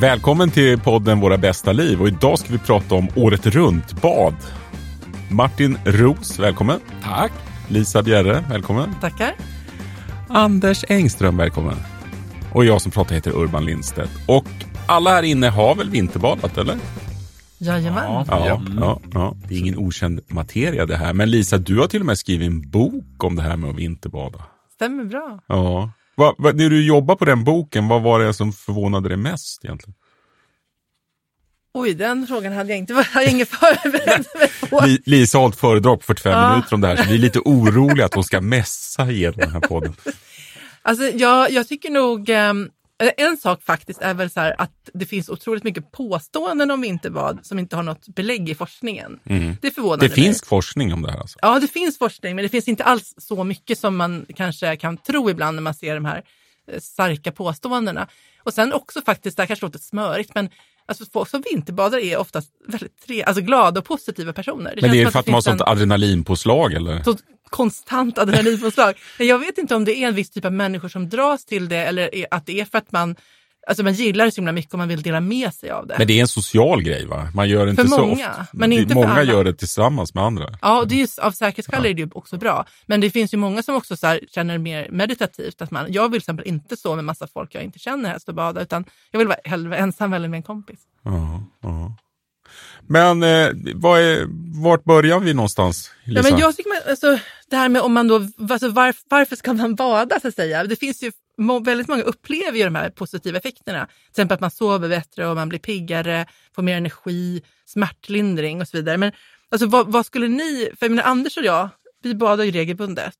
[0.00, 4.34] Välkommen till podden Våra bästa liv och idag ska vi prata om året runt-bad.
[5.30, 6.80] Martin Ros, välkommen.
[7.02, 7.32] Tack.
[7.68, 8.94] Lisa Bjerre, välkommen.
[9.00, 9.34] Tackar.
[10.28, 11.76] Anders Engström, välkommen.
[12.52, 14.10] Och jag som pratar heter Urban Lindstedt.
[14.28, 14.46] Och
[14.86, 16.76] alla här inne har väl vinterbadat, eller?
[17.58, 18.04] Jajamän.
[18.04, 18.62] Ja, Ja.
[18.80, 19.36] ja, ja.
[19.48, 21.12] Det är ingen okänd materia det här.
[21.12, 23.76] Men Lisa, du har till och med skrivit en bok om det här med att
[23.76, 24.38] vinterbada.
[24.74, 25.40] Stämmer bra.
[25.46, 25.90] Ja.
[26.20, 29.64] Va, va, när du jobbar på den boken, vad var det som förvånade dig mest
[29.64, 29.94] egentligen?
[31.74, 34.80] Oj, den frågan hade jag inte hade jag ingen förberedd mig på.
[34.86, 36.50] Li, Lisa har hållit föredrag på 45 Ja.
[36.50, 39.50] minuter om det här, så vi är lite oroliga att hon ska mässa igenom den
[39.50, 39.94] här podden.
[40.82, 42.70] Alltså, jag, jag tycker nog, eller
[43.16, 47.38] en sak faktiskt är väl så här att det finns otroligt mycket påståenden om vinterbad
[47.42, 49.20] som inte har något belägg i forskningen.
[49.60, 50.08] Det förvånar Mm.
[50.10, 50.24] Det mig.
[50.24, 51.38] finns forskning om det här alltså.
[51.42, 54.96] Ja, det finns forskning, men det finns inte alls så mycket som man kanske kan
[54.96, 56.22] tro ibland när man ser de här
[56.72, 58.08] eh, starka påståendena.
[58.42, 60.48] Och sen också faktiskt, det här kanske låter smörigt, men
[60.86, 64.78] alltså folk som vinterbadar är oftast väldigt tre, alltså glada och positiva personer.
[64.82, 67.02] Men det är för som att de har finns en- sånt adrenalinpåslag eller?
[67.50, 68.94] Så konstant adrenalinpåslag.
[69.18, 71.68] Men jag vet inte om det är en viss typ av människor som dras till
[71.68, 73.16] det eller att det är för att man,
[73.66, 75.94] alltså man gillar det så himla mycket och man vill dela med sig av det.
[75.98, 77.28] Men det är en social grej va?
[77.34, 78.46] Man gör det inte För så många, ofta.
[78.52, 79.22] men inte för många alla.
[79.22, 80.58] gör det tillsammans med andra.
[80.62, 82.66] Ja, det är just, av säkerhetsskäl är det ju också bra.
[82.86, 85.62] Men det finns ju många som också så här, känner mer meditativt.
[85.62, 88.28] Att man, jag vill till exempel inte stå med massa folk jag inte känner helst
[88.28, 90.80] och bada, utan jag vill vara hellre ensam eller med en kompis.
[91.04, 91.96] Ja, ja.
[92.86, 94.26] Men eh, vad är,
[94.62, 95.90] vart börjar vi någonstans?
[96.04, 96.30] Ja, Lisa?
[96.30, 97.18] men jag tycker man, alltså,
[97.50, 100.64] det här med om man då, alltså, var, varför ska man bada så att säga?
[100.64, 103.86] Det finns ju, må, väldigt många upplever ju de här positiva effekterna.
[103.86, 108.68] Till exempel att man sover bättre och man blir piggare, får mer energi, smärtlindring och
[108.68, 108.96] så vidare.
[108.96, 109.12] Men
[109.50, 111.68] alltså, vad, vad skulle ni, för jag menar, Anders och jag,
[112.02, 113.14] vi badar ju regelbundet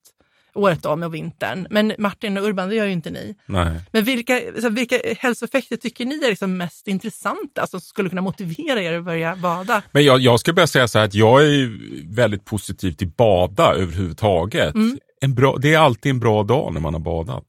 [0.54, 1.66] året om och vintern.
[1.70, 3.34] Men Martin och Urban, det gör ju inte ni.
[3.46, 3.80] Nej.
[3.92, 8.82] Men vilka, så vilka hälsoeffekter tycker ni är liksom mest intressanta som skulle kunna motivera
[8.82, 9.82] er att börja bada?
[9.92, 11.70] Men jag, jag ska börja säga så här att jag är
[12.14, 14.74] väldigt positiv till bada överhuvudtaget.
[14.74, 14.98] Mm.
[15.20, 17.44] En bra, det är alltid en bra dag när man har badat.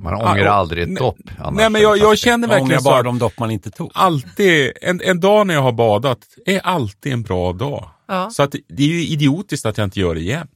[0.00, 1.16] Man ångrar Ja, aldrig ett dopp.
[1.52, 3.90] Nej men jag, jag känner Man ångrar verkligen så bara de dopp man inte tog.
[3.94, 7.88] alltid, en, en dag när jag har badat är alltid en bra dag.
[8.08, 8.30] Ja.
[8.30, 10.50] Så att det är ju idiotiskt att jag inte gör det jämt.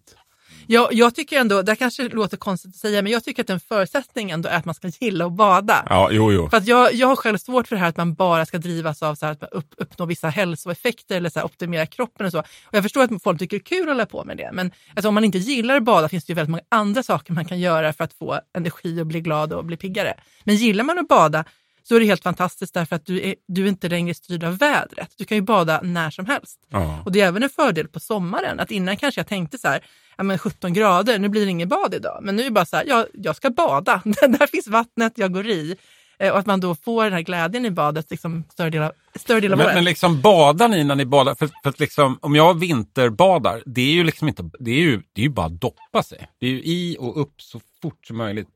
[0.67, 3.61] Jag, jag tycker ändå, det kanske låter konstigt att säga, men jag tycker att en
[3.61, 5.87] förutsättning ändå är att man ska gilla att bada.
[5.89, 6.49] Ja, jo, jo.
[6.51, 9.03] För att jag, jag har själv svårt för det här att man bara ska drivas
[9.03, 12.33] av så här, att man upp, uppnå vissa hälsoeffekter eller så här, optimera kroppen och
[12.33, 12.39] så.
[12.39, 14.71] Och jag förstår att folk tycker det är kul att hålla på med det, men
[14.97, 17.45] alltså, om man inte gillar att bada finns det ju väldigt många andra saker man
[17.45, 20.15] kan göra för att få energi och bli glad och bli piggare.
[20.45, 21.45] Men gillar man att bada
[21.85, 24.59] så är det helt fantastiskt därför att du är, du är inte längre styrd av
[24.59, 25.11] vädret.
[25.17, 26.59] Du kan ju bada när som helst.
[26.69, 27.03] Ja.
[27.05, 28.61] Och det är även en fördel på sommaren.
[28.61, 29.85] Att innan kanske jag tänkte så här,
[30.17, 32.19] ja men 17 grader, nu blir det ingen bad idag.
[32.23, 34.03] Men nu är det bara så här, ja, jag ska bada.
[34.05, 35.77] Där finns vattnet, jag går i.
[36.19, 38.93] Eh, Och att man då får den här glädjen i badet liksom större del av,
[39.19, 39.75] större del av Men, året.
[39.77, 41.35] men liksom badar ni när ni badar?
[41.35, 44.97] För, för att liksom, om jag vinterbadar, det är ju liksom inte, det är ju,
[45.13, 46.27] det är ju bara att doppa sig.
[46.41, 48.49] Det är ju i och upp så fort som möjligt.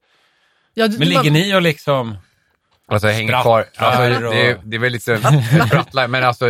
[0.75, 2.17] ja, du, Men ligger bara- ni och liksom...
[2.89, 3.87] Alltså hänger Sprattlar kvar.
[3.87, 5.19] Alltså, och- det, är- det är väl lite
[5.67, 6.49] sprattlar, men alltså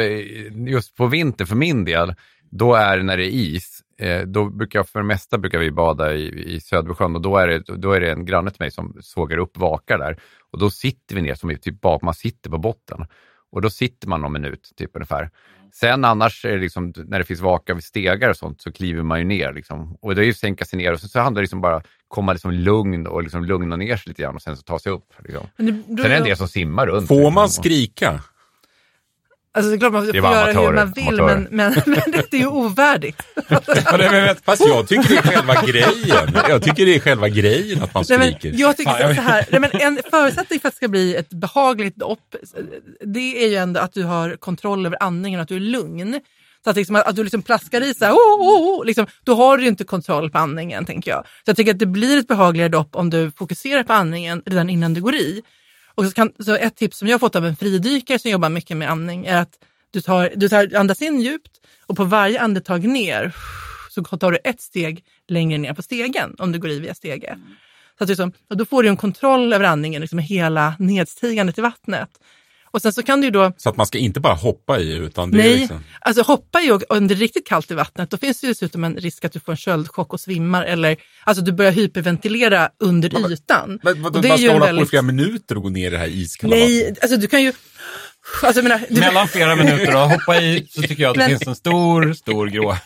[0.68, 2.14] just på vinter för min del,
[2.50, 3.80] då är det när det är is.
[4.00, 7.36] Eh, då brukar jag, för det mesta brukar vi bada i, i Södersjön och då
[7.36, 10.16] är, det, då är det en granne till mig som sågar upp vakar där.
[10.52, 13.06] Och då sitter vi ner som typ bak, man sitter på botten.
[13.52, 15.30] Och då sitter man någon minut, typ ungefär.
[15.72, 19.02] Sen annars är det liksom, när det finns vakar vid stegar och sånt så kliver
[19.02, 19.52] man ju ner.
[19.52, 19.96] Liksom.
[20.02, 21.82] Och det är ju att sänka sig ner och så, så handlar det liksom bara
[22.08, 24.92] komma liksom lugn och liksom lugna ner sig lite grann och sen så ta sig
[24.92, 25.12] upp.
[25.24, 25.46] Liksom.
[25.56, 27.08] men det- då- Sen är det en del som simmar runt.
[27.08, 27.62] Får man liksom.
[27.64, 28.22] skrika?
[29.56, 31.36] Alltså det är klart man får göra hur man vill, amatörer.
[31.36, 33.22] men, men, men det är ju ovärdigt.
[34.44, 36.38] Fast jag tycker det är själva grejen.
[36.48, 38.60] Jag tycker det är själva grejen att man Nej, men skriker.
[38.60, 41.96] jag tycker så här, nej, men en förutsättning för att det ska bli ett behagligt
[41.96, 42.34] dopp,
[43.00, 46.20] det är ju ändå att du har kontroll över andningen och att du är lugn.
[46.64, 49.34] Så att, liksom, att du liksom plaskar i så här, oh, oh, oh, liksom, då
[49.34, 51.24] har du ju inte kontroll på andningen, tänker jag.
[51.24, 54.70] Så jag tycker att det blir ett behagligare dopp om du fokuserar på andningen redan
[54.70, 55.42] innan du går i.
[55.96, 58.48] Och så, kan, så ett tips som jag har fått av en fridykare som jobbar
[58.48, 59.58] mycket med andning är att
[59.90, 61.52] du, tar, du tar, andas in djupt
[61.86, 63.34] och på varje andetag ner
[63.90, 67.38] så tar du ett steg längre ner på stegen om du går i via stege.
[67.98, 71.60] Så att liksom, och då får du en kontroll över andningen, liksom hela nedstigandet i
[71.60, 72.10] vattnet.
[72.70, 74.92] Och sen så kan du ju då, Så att man ska inte bara hoppa i
[74.96, 75.84] utan det är nej, liksom...
[76.00, 79.24] alltså hoppa ju under riktigt kallt i vattnet, då finns det ju dessutom en risk
[79.24, 83.78] att du får en köldchock och svimmar eller alltså du börjar hyperventilera under ytan.
[83.82, 85.56] Men vadå, Och det är man ju ska en hålla på i väldigt- flera minuter
[85.56, 87.02] och gå ner i det här iskalla Nej, vattnet?
[87.02, 87.52] alltså du kan ju
[88.42, 91.28] Alltså, menar, du, Mellan flera minuter och hoppa i så tycker jag att det Men-
[91.30, 92.76] finns en stor, stor grå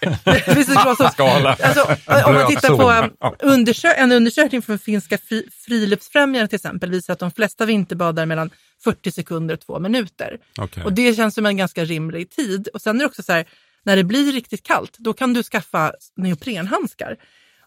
[1.13, 1.57] skala.
[1.63, 1.97] Alltså,
[2.29, 3.09] om man tittar på
[3.47, 8.51] undersö- en undersökning från finska fri- friluftsfrämjandet till exempel visar att de flesta vinterbadar mellan
[8.85, 10.37] 40 sekunder och två minuter.
[10.59, 10.85] Okej.
[10.85, 12.69] Och det känns som en ganska rimlig tid.
[12.75, 13.45] Och sen är det också så här,
[13.85, 17.17] när det blir riktigt kallt, då kan du skaffa neoprenhandskar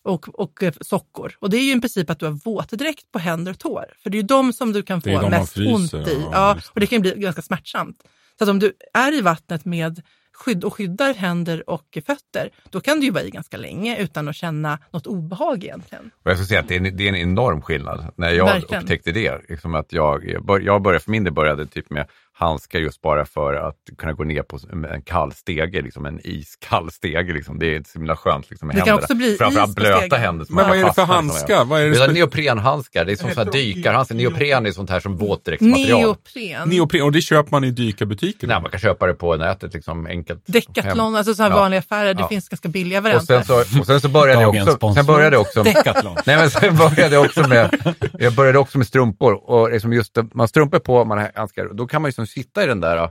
[0.03, 1.35] och, och eh, sockor.
[1.39, 3.85] Och det är ju i princip att du har våtdräkt på händer och tår.
[4.03, 6.17] För det är ju de som du kan få de mest fryser, ont i.
[6.21, 8.03] ja, Ja, och det kan bli ganska smärtsamt.
[8.37, 10.01] Så att om du är i vattnet med
[10.33, 14.27] skydd och skyddar händer och fötter, då kan du ju vara i ganska länge utan
[14.27, 16.11] att känna något obehag egentligen.
[16.23, 18.13] Och jag skulle säga att det är, en, det är en enorm skillnad.
[18.15, 18.83] När jag Verkligen.
[18.83, 20.25] upptäckte det, liksom att jag,
[20.63, 24.23] jag började, för min del började typ med handskar just bara för att kunna gå
[24.23, 24.59] ner på
[24.93, 27.33] en kall stege, liksom en iskall stege.
[27.33, 27.59] Liksom.
[27.59, 29.03] Det är så himla skönt liksom, med Det kan händerna.
[29.03, 30.19] också bli Framförallt is blöta stegen.
[30.19, 30.45] händer.
[30.45, 31.65] som Men vad är det för handskar?
[31.65, 34.15] Vad är det Det är neoprenhandskar, det är som sådana dykarhandskar.
[34.15, 35.99] Neopren är sånt här som våtdräktsmaterial.
[36.01, 38.47] Neopren, Neopren, och det köper man i dykarbutiker?
[38.47, 40.43] Nej, man kan köpa det på nätet liksom enkelt.
[40.45, 41.59] Decathlon, alltså sådana Ja.
[41.61, 42.13] vanliga affärer.
[42.13, 42.27] Det Ja.
[42.27, 43.41] finns ganska billiga Och varianter.
[43.43, 44.95] sen så, och sen så började jag också, sponsor.
[44.95, 46.17] sen började jag också Decathlon.
[46.25, 50.17] Nej men sen började jag också med, jag började också med strumpor och liksom just
[50.33, 52.81] man strumpor på, man har handskar, och då kan man ju liksom sitta i den
[52.81, 53.09] där,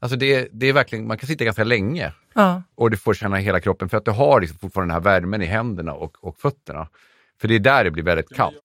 [0.00, 2.62] alltså det, det är verkligen, man kan sitta ganska länge Ja.
[2.74, 5.42] och du får känna hela kroppen för att du har liksom fortfarande den här värmen
[5.42, 6.88] i händerna och, och fötterna.
[7.40, 8.64] För det är där det blir väldigt kallt.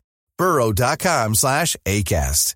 [0.41, 2.55] burrow.com slash ACAST.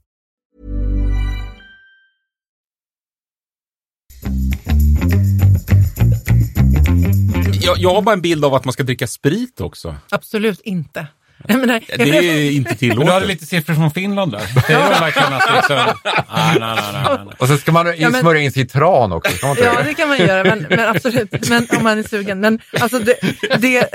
[7.62, 9.96] Jag, jag har bara en bild av att man ska dricka sprit också.
[10.10, 11.08] Absolut inte.
[11.48, 13.28] Jag menar, jag Det är inte Men du hade tillåtet.
[13.28, 14.42] lite siffror från Finland där.
[14.68, 15.76] Det är väl verkligen att liksom...
[15.76, 17.34] Nej, nej, nej, nej, nej.
[17.40, 19.38] Och så ska man Ja, men- smörja in citran också.
[19.38, 21.50] Ska man Ja, det kan man göra, men, men absolut.
[21.50, 22.40] Men om man är sugen.
[22.40, 23.80] Men alltså det, det,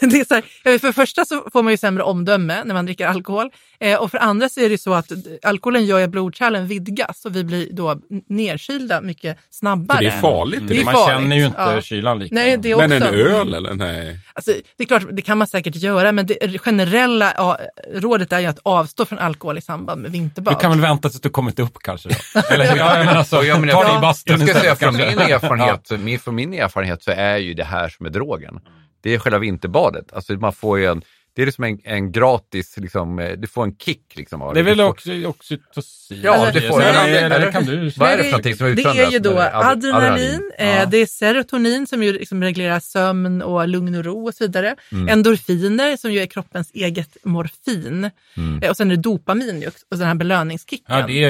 [0.00, 0.42] det är så här,
[0.78, 3.50] för det första så får man ju sämre omdöme när man dricker alkohol.
[3.80, 7.24] Eh, och för det andra så är det så att alkoholen gör att blodkärlen vidgas
[7.24, 7.96] och vi blir då
[8.28, 9.98] nedkylda mycket snabbare.
[9.98, 10.60] För det är farligt.
[10.68, 11.22] Det är Man farligt.
[11.22, 11.80] känner ju inte Ja.
[11.80, 12.34] kylan lika.
[12.34, 12.88] Nej, det är också.
[12.88, 13.74] Men en öl eller?
[13.74, 14.18] Nej.
[14.32, 17.58] Alltså, det är klart, det kan man säkert göra, men det generella ja,
[17.94, 20.54] rådet är ju att avstå från alkohol i samband med vinterbad.
[20.54, 22.40] Du kan väl vänta tills du kommit upp kanske då?
[22.50, 22.76] Eller hur?
[22.76, 25.26] Ja, men alltså, Ja, men ta det i bastun jag ska säga istället, från kanske.
[25.26, 28.60] min erfarenhet, min, från min erfarenhet så är ju det här som är drogen.
[29.02, 30.12] Det är själva vinterbadet.
[30.12, 31.02] Alltså man får ju en,
[31.36, 34.60] det är liksom en, en gratis, liksom, eh, du får en kick liksom av Det
[34.60, 36.20] är väl får- också oxytocin?
[36.22, 37.22] Ja, det får Eller- jag.
[37.22, 37.90] eller Eller- kan du...
[37.96, 39.08] Vad är det för någonting som Det utsöndras?
[39.08, 40.86] är ju då det är ad- adrenalin, eh, Ja.
[40.86, 44.76] det är serotonin som ju liksom reglerar sömn och lugn och ro och så vidare.
[44.92, 45.08] Mm.
[45.08, 48.10] Endorfiner som ju är kroppens eget morfin.
[48.36, 48.62] Mm.
[48.62, 50.98] Eh, och sen är det dopamin ju också, och den här belöningskicken.
[50.98, 51.28] Ja, det är,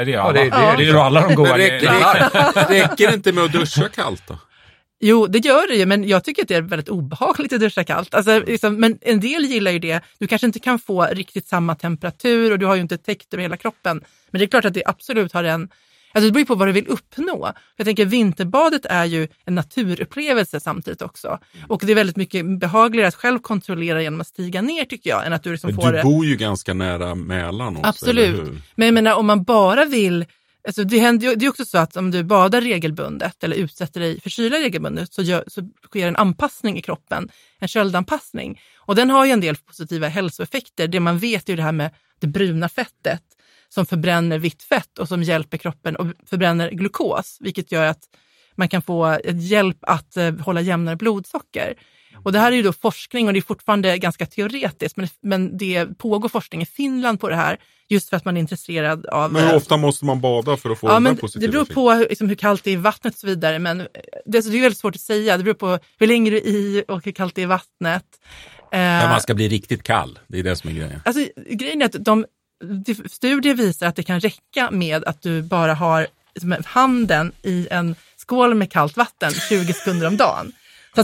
[0.00, 0.32] är det alla.
[0.32, 2.14] det- det, det- är, det är ju alla de goda grejerna.
[2.14, 4.38] räcker, räcker det inte med att duscha kallt då?
[5.00, 7.84] Jo, det gör det ju, men jag tycker att det är väldigt obehagligt att duscha
[7.84, 8.14] kallt.
[8.14, 10.00] Alltså, liksom, men en del gillar ju det.
[10.18, 13.42] Du kanske inte kan få riktigt samma temperatur och du har ju inte täckt över
[13.42, 14.00] hela kroppen.
[14.30, 15.68] Men det är klart att det absolut har en...
[16.12, 17.52] Alltså det beror ju på vad du vill uppnå.
[17.76, 21.38] Jag tänker vinterbadet är ju en naturupplevelse samtidigt också.
[21.68, 25.26] Och det är väldigt mycket behagligare att själv kontrollera genom att stiga ner tycker jag,
[25.26, 28.52] än att du liksom får Du bor ju ganska nära Mälaren också, Absolut.
[28.74, 30.24] Men jag menar om man bara vill
[30.66, 34.20] Alltså det, händer, det är också så att om du badar regelbundet eller utsätter dig
[34.20, 38.60] för kyla regelbundet så, gör, så sker en anpassning i kroppen, en köldanpassning.
[38.76, 40.88] Och den har ju en del positiva hälsoeffekter.
[40.88, 43.22] Det man vet är ju det här med det bruna fettet
[43.68, 48.04] som förbränner vitt fett och som hjälper kroppen och förbränner glukos, vilket gör att
[48.54, 51.74] man kan få ett hjälp att eh, hålla jämnare blodsocker.
[52.24, 55.56] Och det här är ju då forskning och det är fortfarande ganska teoretiskt, men, men
[55.58, 57.58] det pågår forskning i Finland på det här,
[57.88, 59.32] just för att man är intresserad av...
[59.32, 61.52] Men hur eh, ofta måste man bada för att få Ja, den men positiva det
[61.52, 63.58] beror på hur, liksom, hur kallt det är i vattnet och så vidare.
[63.58, 63.78] Men
[64.26, 65.36] det, alltså, det är väldigt svårt att säga.
[65.36, 68.04] Det beror på hur länge du är i och hur kallt det är i vattnet.
[68.72, 71.00] Eh, Men man ska bli riktigt kall, det är det som är grejen.
[71.04, 72.26] alltså, grejen är att de,
[72.84, 77.68] de, studier visar att det kan räcka med att du bara har liksom, handen i
[77.70, 80.52] en skål med kallt vatten 20 sekunder om dagen.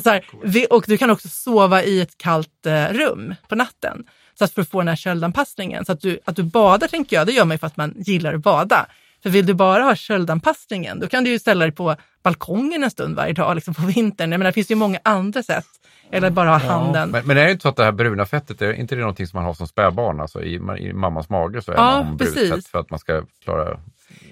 [0.00, 0.24] Så här,
[0.70, 4.04] och du kan också sova i ett kallt eh, rum på natten.
[4.38, 5.84] Så att för att få den här köldanpassningen.
[5.84, 7.94] Så att du, att du badar tänker jag, det gör man ju för att man
[7.96, 8.86] gillar att bada.
[9.22, 12.90] För vill du bara ha köldanpassningen, då kan du ju ställa dig på balkongen en
[12.90, 14.30] stund varje dag liksom på vintern.
[14.30, 15.66] Menar, det finns ju många andra sätt.
[16.10, 17.10] Eller bara ha handen.
[17.10, 19.26] Men, men är det inte så att det här bruna fettet, är inte det någonting
[19.26, 20.20] som man har som spädbarn?
[20.20, 22.50] Alltså i, i mammas mage så är Ja, man om brunt precis.
[22.50, 23.80] fett för att man ska klara...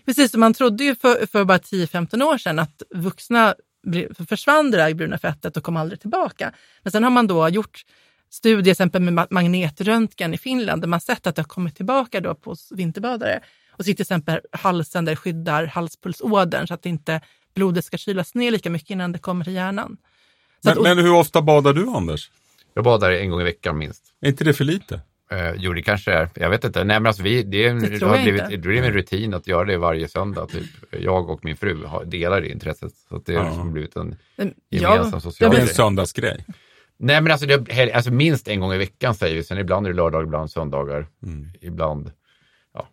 [0.06, 3.54] Precis, man trodde ju för, för bara 10-15 år sedan att vuxna
[4.28, 6.52] försvann det där bruna fettet och kom aldrig tillbaka.
[6.82, 7.82] Men sen har man då gjort
[8.30, 11.76] studier, till exempel med ma- magnetröntgen i Finland, där man sett att det har kommit
[11.76, 13.40] tillbaka då på vinterbadare.
[13.70, 17.20] Och så till exempel halsen där skyddar halspulsådern så att inte
[17.54, 19.96] blodet ska kylas ner lika mycket innan det kommer till hjärnan.
[19.96, 22.30] Så Men, att, och, men hur ofta badar du Anders?
[22.74, 24.04] Jag badar en gång i veckan minst.
[24.20, 25.00] Är inte det för lite?
[25.32, 26.28] Eh, jo, det kanske är.
[26.34, 26.84] Jag vet inte.
[26.84, 28.56] Nej, men alltså vi, det, är en, Det det, tror har blivit, inte.
[28.56, 30.46] det är en rutin att göra det varje söndag.
[30.46, 30.66] Typ.
[30.90, 32.92] Jag och min fru har, delar det intresset.
[33.08, 35.66] Så att det har liksom blivit en men, gemensam ja, social Det är men- en
[35.66, 35.74] grej.
[35.74, 36.44] söndagsgrej.
[36.98, 39.44] Nej, men alltså, det, alltså minst en gång i veckan säger vi.
[39.44, 41.06] Sen ibland är det lördag, ibland söndagar.
[41.22, 41.48] Mm.
[41.60, 42.12] Ibland,
[42.74, 42.88] ja.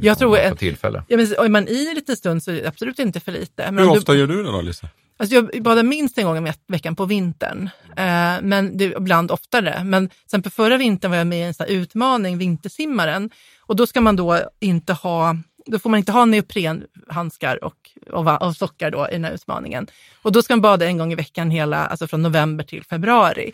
[0.00, 1.04] Jag tror får att- tillfälle.
[1.08, 3.62] ja, men är man i en liten stund så är det absolut inte för lite.
[3.64, 4.88] Men Hur om du- ofta gör du det då Lisa?
[5.16, 9.30] Alltså jag badar minst en gång i veckan på vintern, eh, men det är ibland
[9.30, 9.84] oftare.
[9.84, 13.30] Men sen på förra vintern var jag med i en sån här utmaning, Vintersimmaren,
[13.60, 18.42] och då ska man då inte ha då får man inte ha neoprenhandskar och, och,
[18.42, 19.86] och sockar då i den här utmaningen.
[20.22, 23.52] Och då ska man bada en gång i veckan hela, alltså från november till februari.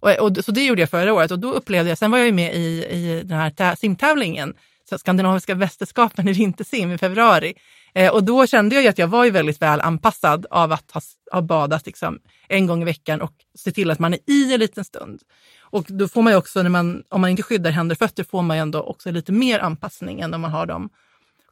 [0.00, 2.26] Och, och, så det gjorde jag förra året och då upplevde jag, sen var jag
[2.26, 4.54] ju med i, i den här simtävlingen,
[4.98, 7.54] skandinaviska mästerskapen i vintersim i februari.
[7.94, 10.90] Eh, och då kände jag ju att jag var ju väldigt väl anpassad av att
[10.90, 11.00] ha,
[11.32, 12.18] ha badat liksom,
[12.48, 15.20] en gång i veckan och se till att man är i en liten stund.
[15.60, 18.24] Och då får man ju också, när man, om man inte skyddar händer och fötter,
[18.24, 20.90] får man ju ändå också lite mer anpassning än om man har dem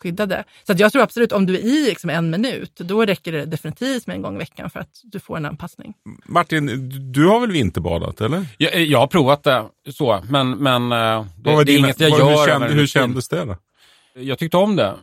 [0.02, 0.45] skyddade.
[0.66, 3.45] Så att jag tror absolut, om du är i liksom en minut, då räcker det
[3.45, 5.95] definitivt med en gång i veckan för att du får en anpassning.
[6.25, 8.47] Martin, du har väl vinterbadat eller?
[8.59, 12.30] Jag, jag har provat det så, men, men eh, det, det är inget jag gör.
[12.30, 13.57] hur, kände, hur kändes det då?
[14.14, 14.97] Jag tyckte om det.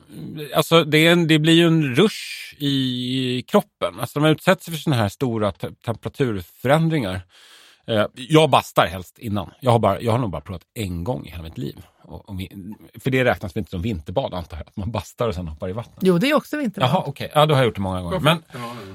[0.56, 4.00] Alltså det, en, det blir ju en rush i kroppen.
[4.00, 7.22] Alltså de utsätts för sådana här stora te- temperaturförändringar.
[7.88, 9.52] Eh, jag bastar helst innan.
[9.60, 11.76] Jag har, bara, jag har nog bara provat en gång i hela mitt liv.
[12.08, 14.68] Och, och, vi- för det räknas väl inte som vinterbad antar jag?
[14.68, 15.98] Att man bastar och sen hoppar i vattnet.
[16.02, 16.90] Jo, det är också vinterbad.
[16.90, 17.32] Jaha, okej.
[17.36, 18.20] Ja, då har jag gjort det många gånger.
[18.20, 18.44] Men,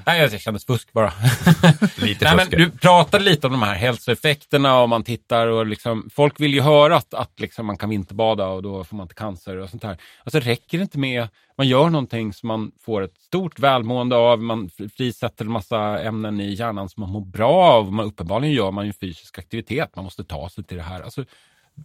[0.05, 1.13] nej, jag kändes fusk bara.
[1.97, 6.09] Lite Nej, men du pratade lite om de här hälsoeffekterna och man tittar och liksom,
[6.13, 9.15] folk vill ju höra att, att liksom man kan vinterbada och då får man inte
[9.15, 9.97] cancer och sånt här.
[10.23, 11.27] Alltså räcker det inte med,
[11.57, 15.99] man gör någonting som man får ett stort välmående av, man fri- frisätter en massa
[15.99, 17.91] ämnen i hjärnan som man mår bra av.
[17.93, 21.01] Man, uppenbarligen gör man ju fysisk aktivitet, man måste ta sig till det här.
[21.01, 21.25] Alltså,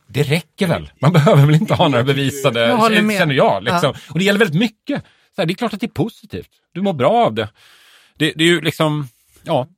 [0.06, 0.90] det räcker väl?
[1.00, 3.64] Man behöver väl inte ha några bevisade, Jag känner jag.
[3.64, 3.94] Liksom.
[4.10, 5.02] Och det gäller väldigt mycket.
[5.36, 6.48] Så här, det är klart att det är positivt.
[6.72, 7.48] Du mår bra av det.
[8.16, 9.08] Det, det är ju liksom,
[9.42, 9.68] ja,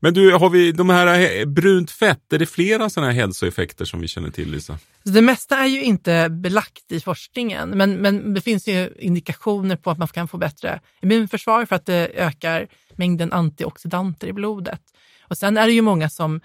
[0.00, 3.84] Men du, har vi de här he- brunt fett, är det flera sådana här hälsoeffekter
[3.84, 4.78] som vi känner till Lisa?
[5.02, 9.90] Det mesta är ju inte belagt i forskningen, men, men det finns ju indikationer på
[9.90, 14.80] att man kan få bättre immunförsvar för att det ökar mängden antioxidanter i blodet.
[15.28, 16.40] Och sen är det ju många som, eh,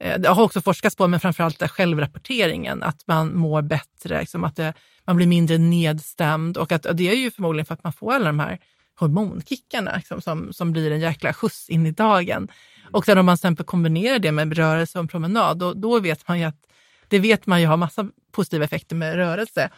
[0.00, 4.56] Eh, det har också forskats på, men framförallt självrapporteringen, att man mår bättre, liksom att
[4.56, 4.74] det,
[5.04, 8.12] man blir mindre nedstämd och att och det är ju förmodligen för att man får
[8.12, 8.58] alla de här
[8.98, 12.48] hormonkickarna liksom, som, som blir en jäkla skjuts in i dagen.
[12.92, 16.38] Och sen om man till kombinerar det med rörelse och promenad, då, då vet man
[16.38, 16.66] ju att
[17.08, 19.70] det vet man ju har massa positiva effekter med rörelse.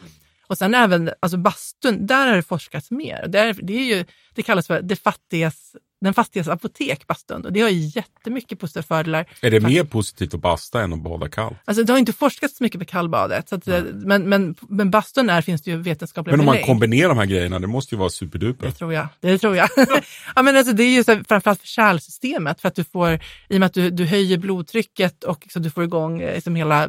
[0.51, 3.27] Och sen även alltså bastun, där har det forskats mer.
[3.29, 4.05] Där, det, är ju,
[4.35, 7.45] det kallas för det fattigas, den fattigas apotek, bastun.
[7.45, 9.27] Och det har ju jättemycket positiva fördelar.
[9.41, 11.57] Är det mer positivt att basta än att bada kallt?
[11.65, 15.31] Alltså, det har inte forskats så mycket på kallbadet, så att, men, men, men bastun
[15.31, 16.67] är, finns det ju vetenskapliga Men om man belägg.
[16.67, 18.67] kombinerar de här grejerna, det måste ju vara superduper.
[18.67, 19.09] Det tror jag.
[19.21, 19.69] Det tror jag.
[20.37, 23.13] ja, men alltså, det är ju så här, framförallt för kärlsystemet, för att du får,
[23.49, 26.55] i och med att du, du höjer blodtrycket och så du får igång eh, liksom
[26.55, 26.89] hela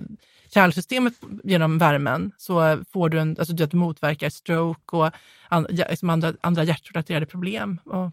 [0.54, 5.12] kärlsystemet genom värmen så får du en, alltså du motverkar stroke och
[5.50, 7.80] an, liksom andra, andra hjärtrelaterade problem.
[7.86, 8.12] Och,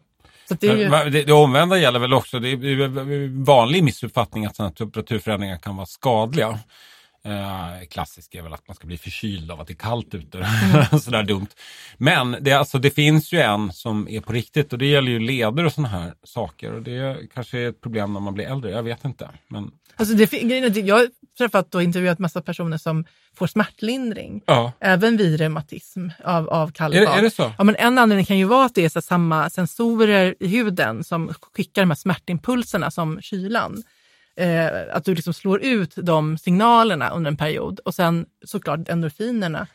[0.48, 4.46] så det, är ju, Det, det omvända gäller väl också, det är en vanlig missuppfattning
[4.46, 6.58] att sådana temperaturförändringar kan vara skadliga.
[7.24, 10.46] Eh, klassisk är väl att man ska bli förkyld av att det är kallt ute.
[11.02, 11.48] Sådär dumt.
[11.96, 15.18] Men det, alltså, det finns ju en som är på riktigt och det gäller ju
[15.18, 16.72] leder och sådana här saker.
[16.72, 19.30] Och det kanske är ett problem när man blir äldre, jag vet inte.
[19.48, 21.08] Men, alltså det, jag har
[21.38, 24.72] träffat och intervjuat massa personer som får smärtlindring, ja.
[24.80, 27.18] även vid reumatism av, av kallbad.
[27.18, 27.52] är det så?
[27.58, 31.04] Ja, men en anledning kan ju vara att det är så samma sensorer i huden
[31.04, 33.82] som skickar de här smärtimpulserna som kylan.
[34.38, 39.66] Eh, att du liksom slår ut de signalerna under en period och sen såklart endorfinerna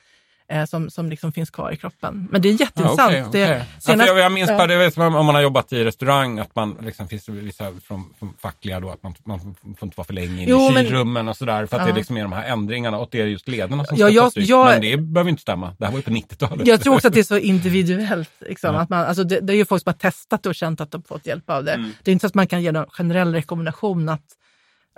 [0.52, 2.28] eh, som, som liksom finns kvar i kroppen.
[2.32, 3.14] Men det är jätteintressant.
[3.14, 3.42] Ja, okej, okej.
[3.42, 5.84] Det, Ja, för senast- jag, jag minns bara, det som om man har jobbat i
[5.84, 9.86] restaurang, att man liksom finns det vissa från, från fackliga då, att man, man får
[9.86, 11.94] inte vara för länge inne i men- kylrummen och sådär, för att det Ja.
[11.94, 14.24] är liksom är de här ändringarna och det är just lederna som Ja, ska jag-
[14.24, 14.50] ta stryk.
[14.50, 16.68] jag- Men det behöver inte stämma, det här var ju på 90-talet.
[16.68, 18.32] Jag tror också att det är så individuellt.
[18.40, 18.82] Liksom, Ja.
[18.82, 21.04] att man, alltså det, det är ju folk som har testat och känt att de
[21.04, 21.74] fått hjälp av det.
[21.74, 21.92] Mm.
[22.04, 24.22] Det är inte så att man kan ge någon generell rekommendation att,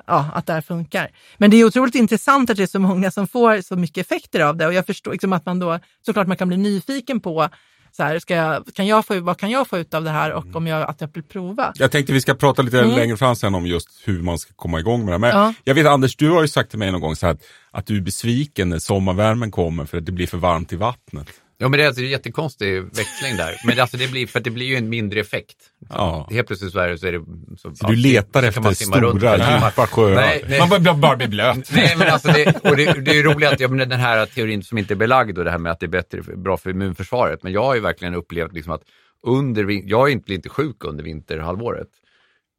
[0.08, 1.10] ja, att det här funkar.
[1.38, 4.40] Men det är otroligt intressant att det är så många som får så mycket effekter
[4.40, 4.68] av det.
[4.68, 7.50] Och jag förstår liksom att man då, såklart man kan bli nyfiken på
[7.92, 10.32] så här, ska jag, kan jag få, vad kan jag få ut av det här
[10.34, 11.74] och om jag, att jag vill prova.
[11.76, 12.96] Jag tänkte vi ska prata lite Mm.
[12.96, 15.18] längre fram sen om just hur man ska komma igång med det.
[15.18, 15.54] Men Ja.
[15.64, 17.86] jag vet Anders, du har ju sagt till mig någon gång så här, att, att
[17.86, 21.28] du är besviken när sommarvärmen kommer för att det blir för varmt i vattnet.
[21.58, 23.62] Ja, men det är alltså en jättekonstig växling där.
[23.66, 25.58] Men alltså det blir, för att det blir ju en mindre effekt.
[25.90, 26.28] Ja.
[26.32, 26.98] Helt plötsligt så är det...
[26.98, 27.26] Så, är det,
[27.58, 30.16] så, Så du letar så efter stora, djupa sjöar.
[30.16, 30.60] Nej, nej.
[30.60, 31.72] Man bara, bara blir blöt.
[31.72, 34.64] Nej, men alltså det, och det, det är roligt att jag menar, den här teorin
[34.64, 37.44] som inte är belagd och det här med att det är bättre, bra för immunförsvaret.
[37.44, 38.84] Men jag har ju verkligen upplevt liksom att
[39.24, 41.90] under, jag är inte, blir inte sjuk under vinterhalvåret.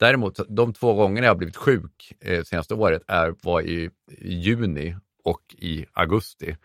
[0.00, 4.96] Däremot, de två gångerna jag har blivit sjuk eh, senaste året är, var i juni
[5.24, 6.56] och i augusti.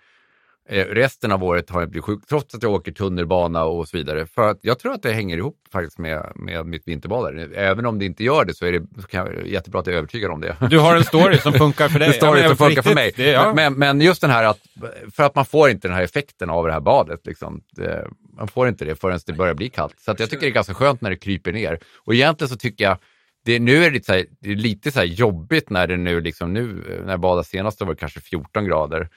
[0.71, 3.97] Eh, resten av året har jag blivit sjuk, trots att jag åker tunnelbana och så
[3.97, 4.25] vidare.
[4.25, 7.47] För att jag tror att det hänger ihop faktiskt med, med mitt vinterbadande.
[7.55, 10.31] Även om det inte gör det så är det jag, jättebra att jag är övertygad
[10.31, 10.55] om det.
[10.69, 12.07] Du har en story som funkar för dig.
[12.07, 13.13] Det står Ja, som funkar för mig.
[13.15, 13.53] Det, ja.
[13.53, 14.59] men, men just den här att,
[15.15, 17.25] för att man får inte den här effekten av det här badet.
[17.25, 17.61] Liksom.
[17.71, 19.95] Det, man får inte det förrän det börjar bli kallt.
[19.99, 21.79] Så jag tycker det är ganska skönt när det kryper ner.
[22.05, 22.97] Och egentligen så tycker jag,
[23.45, 26.21] det, nu är det lite, så här, det är lite så jobbigt när det nu,
[26.21, 29.09] liksom nu, när jag badade senast då var det kanske 14 grader.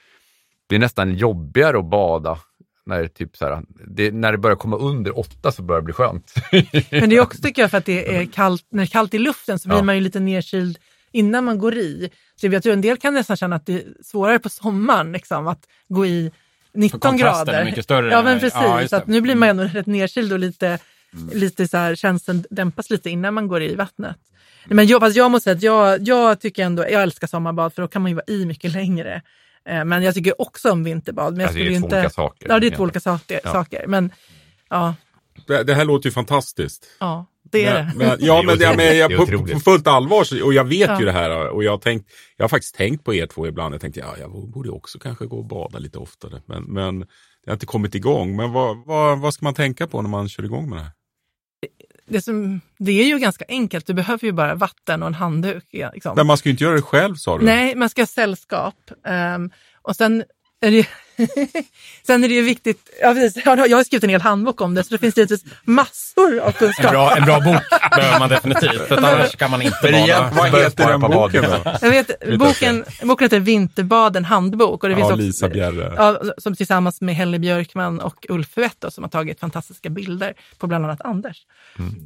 [0.67, 2.37] Det är nästan jobbigare att bada
[2.85, 5.85] när det, typ så här, det, när det börjar komma under 8 så börjar det
[5.85, 6.33] bli skönt.
[6.91, 9.13] Men det är också tycker jag för att det är kallt, när det är kallt
[9.13, 9.83] i luften så blir Ja.
[9.83, 10.77] man ju lite nedkyld
[11.11, 12.09] innan man går i.
[12.41, 15.47] Så jag tror en del kan nästan känna att det är svårare på sommaren liksom,
[15.47, 16.31] att gå i
[16.73, 17.65] 19 kontrasten är grader.
[17.65, 18.11] mycket större.
[18.11, 19.03] Ja men precis, Ja, så att.
[19.07, 19.13] Mm.
[19.15, 20.79] nu blir man ändå rätt nedkyld och lite,
[21.33, 24.17] lite så här, känslan dämpas lite innan man går i vattnet.
[24.65, 27.81] Men jag, fast jag måste säga att jag, jag tycker ändå, jag älskar sommarbad för
[27.81, 29.21] då kan man ju vara i mycket längre.
[29.69, 31.33] Eh, Men jag tycker också om vinterbad.
[31.33, 31.95] Men jag Alltså, det är två inte...
[31.97, 32.47] olika saker.
[32.49, 33.39] Ja, det är två olika saker.
[33.43, 33.51] Ja.
[33.51, 33.85] saker.
[33.87, 34.11] Men
[34.69, 34.95] ja,
[35.47, 36.85] Det, det här låter ju fantastiskt.
[36.99, 37.91] ja, det är det.
[37.95, 40.89] Men, men, ja, men, det, men jag, är på, på fullt allvar, och jag vet
[40.89, 40.99] Ja.
[40.99, 43.73] ju det här och jag har, tänkt, jag har faktiskt tänkt på er två ibland.
[43.73, 46.41] Jag tänkte, ja, jag borde också kanske gå och bada lite oftare.
[46.45, 48.35] Men, men det har inte kommit igång.
[48.35, 50.91] Men vad, vad, vad ska man tänka på när man kör igång med det här?
[52.07, 53.87] Det, som, det är ju ganska enkelt.
[53.87, 55.65] Du behöver ju bara vatten och en handduk.
[55.71, 56.15] Liksom.
[56.15, 57.45] Men man ska ju inte göra det själv sa du.
[57.45, 58.91] Nej, man ska ha sällskap.
[59.05, 60.23] Ehm, och sen
[60.61, 60.87] är det,
[62.07, 64.83] sen är det ju viktigt, ja, precis, jag har skrivit en hel handbok om det,
[64.83, 66.91] så det finns givetvis massor av En kunskap.
[66.91, 67.61] bra, en bra bok
[67.95, 70.31] behöver man definitivt, för att annars kan man inte bada.
[70.35, 71.77] Vad heter den boken då?
[71.81, 74.83] Jag vet, boken, boken heter Vinterbaden handbok.
[74.83, 75.93] Och det finns Ja, också, Lisa Bjerre.
[75.97, 80.67] Ja, som tillsammans med Helle Björkman och Ulf Huetto som har tagit fantastiska bilder på
[80.67, 81.37] bland annat Anders.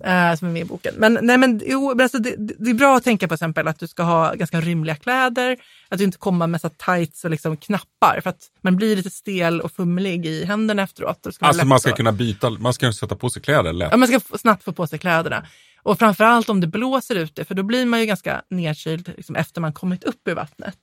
[0.04, 0.94] eh, som är med i boken.
[0.98, 3.80] Men, nej, men, jo, men alltså, det, det är bra att tänka på exempel att
[3.80, 5.58] du ska ha ganska rymliga kläder,
[5.90, 9.10] att du inte kommer med så tights och liksom knappar för att man blir lite
[9.10, 11.24] stel och fumlig i händerna efteråt.
[11.24, 13.88] Det ska Alltså man ska kunna byta, man ska sätta på sig kläder lätt.
[13.92, 15.46] Ja, man ska snabbt få på sig kläderna.
[15.84, 19.62] Och framförallt om det blåser ute, för då blir man ju ganska nedkyld liksom, efter
[19.62, 20.78] man kommit upp ur vattnet.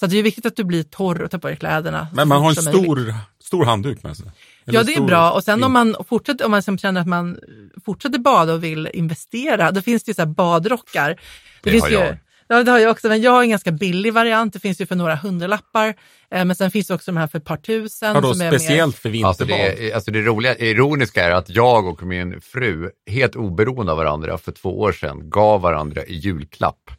[0.00, 2.08] Så det är viktigt att du blir torr och tar på dig kläderna.
[2.12, 2.82] Men man har en möjligt.
[2.84, 4.26] stor, stor handduk med sig.
[4.66, 5.30] Eller Ja, det är stor- bra.
[5.30, 7.38] Och sen om man fortsätter, om man känner att man
[7.84, 11.20] fortsätter bada och vill investera, då finns det ju så här badrockar.
[11.62, 12.18] Det finns har ju, jag.
[12.48, 14.52] Ja, det har jag också, men jag har en ganska billig variant.
[14.52, 15.94] Det finns ju för några hundralappar.
[16.30, 18.14] Eh, men sen finns det också de här för ett par tusen.
[18.14, 19.28] Vadå, som är mer- speciellt för vinterbad?
[19.28, 23.92] Alltså det, är- alltså det roliga, ironiska är att jag och min fru, helt oberoende
[23.92, 26.90] av varandra, för två år sedan gav varandra i julklapp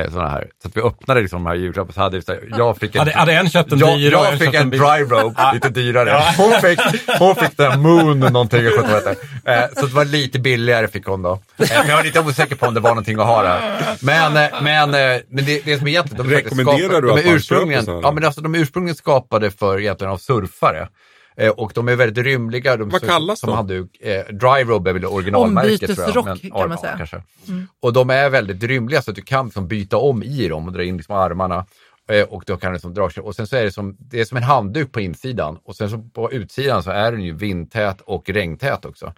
[0.00, 0.48] eh, sådana här.
[0.62, 2.98] Så att vi öppnade liksom de här julklapparna så hade så här, jag fick en,
[2.98, 6.22] Hade, hade en köpt en jag, dyr jag fick en en dry rope, lite dyrare.
[6.36, 6.80] Hon fick,
[7.18, 9.10] hon fick den moon någonting, jag kommer inte
[9.44, 11.32] eh, Så det var lite billigare fick hon då.
[11.32, 11.38] Eh,
[11.78, 13.60] Men jag var lite osäker på om det var någonting att ha där.
[14.00, 17.22] Men, eh, men, eh, men det, det som egentligen, de Rekommenderar skapade- du att de
[17.22, 18.08] är man ursprungligen, köper sådana?
[18.08, 20.88] ja, men alltså, de är ursprungligen skapade för egentligen av surfare.
[21.36, 22.76] Eh, och de är väldigt rymliga.
[22.76, 23.56] De Vad kallas som de?
[23.56, 24.00] handduk.
[24.00, 26.16] Eh, dry robe är väl originalmärket tror jag.
[26.16, 26.96] Ombytesrock, men- kan man ja, säga.
[26.96, 27.22] Kanske.
[27.48, 27.66] Mm.
[27.80, 30.72] Och de är väldigt rymliga så att du kan liksom byta om i dem och
[30.72, 31.66] dra in liksom armarna.
[32.08, 33.22] Eh, och då kan det liksom dra sig.
[33.22, 35.58] Och sen så är det som, det är som en handduk på insidan.
[35.64, 39.12] Och sen så på utsidan så är den ju vindtät och regntät också.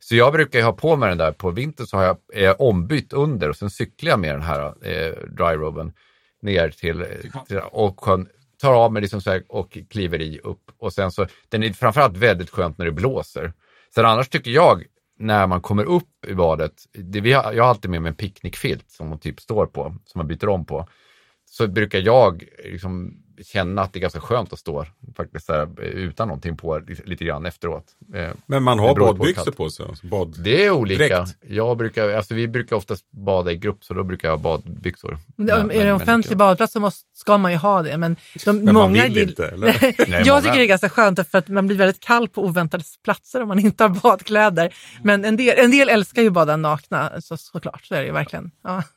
[0.00, 2.54] Så jag brukar ju ha på mig den där på vintern så har jag eh,
[2.58, 5.92] ombytt under och sen cyklar jag med den här eh, dry roben
[6.42, 7.04] ner till,
[7.48, 8.28] till och sjön,
[8.60, 10.70] tar av mig liksom så här och kliver i upp.
[10.78, 13.52] Och sen så, den är framförallt väldigt skönt när det blåser.
[13.94, 14.84] Sen annars tycker jag,
[15.18, 18.16] när man kommer upp i badet, det, vi har, jag har alltid med mig en
[18.16, 20.88] picknickfilt som man typ står på, som man byter om på.
[21.44, 26.28] Så brukar jag liksom känna att det är ganska skönt att stå faktiskt här, utan
[26.28, 27.84] någonting på lite, grann efteråt.
[28.14, 29.86] Eh, Men man har badbyxor på sig.
[29.88, 30.34] Alltså bad...
[30.44, 31.26] Det är olika.
[31.48, 35.18] Jag brukar, alltså vi brukar oftast bada i grupp så då brukar jag ha badbyxor.
[35.36, 37.96] Men Men- är det en offentlig badplats så måste, ska man ju ha det.
[37.96, 39.66] Men, de, Men man många vill gill- inte, eller?
[39.82, 42.44] Nej, jag många- tycker det är ganska skönt för att man blir väldigt kall på
[42.44, 44.74] oväntade platser om man inte har badkläder.
[45.02, 47.84] Men en del, en del älskar ju att bada nakna, så, såklart.
[47.86, 48.50] Så är det ju verkligen.
[48.64, 48.82] Ja.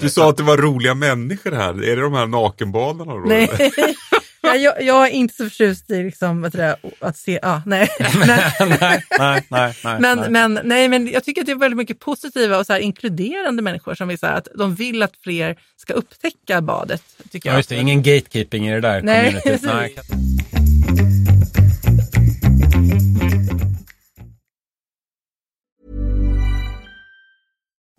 [0.00, 1.84] Du sa att det var roliga människor här.
[1.84, 3.20] Är det de här nakenbadarna då?
[3.20, 3.50] Nej.
[4.62, 7.38] jag, jag är inte så förtjust i liksom, att, det att se...
[7.42, 7.88] Ja, nej.
[8.18, 10.00] Men, nej, nej, nej, nej.
[10.00, 10.30] men, nej.
[10.30, 13.62] men, nej, men jag tycker att det är väldigt mycket positiva och så här, inkluderande
[13.62, 17.02] människor som vill så här, att de vill att fler ska upptäcka badet.
[17.30, 17.58] Tycker Ja, jag.
[17.58, 17.76] just det.
[17.76, 19.62] Ingen gatekeeping i det där Nej, communityt.
[19.62, 19.96] Nej.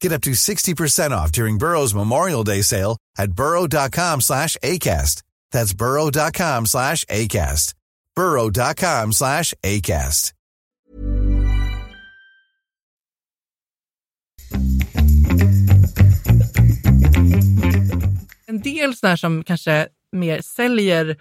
[0.00, 5.22] Get up to 60% off during Burrow's Memorial Day sale at burrow.com slash ACAST.
[5.50, 7.74] That's burrow.com slash ACAST.
[8.14, 10.32] burrow.com slash ACAST.
[18.46, 21.16] En del sådana här som kanske mer säljer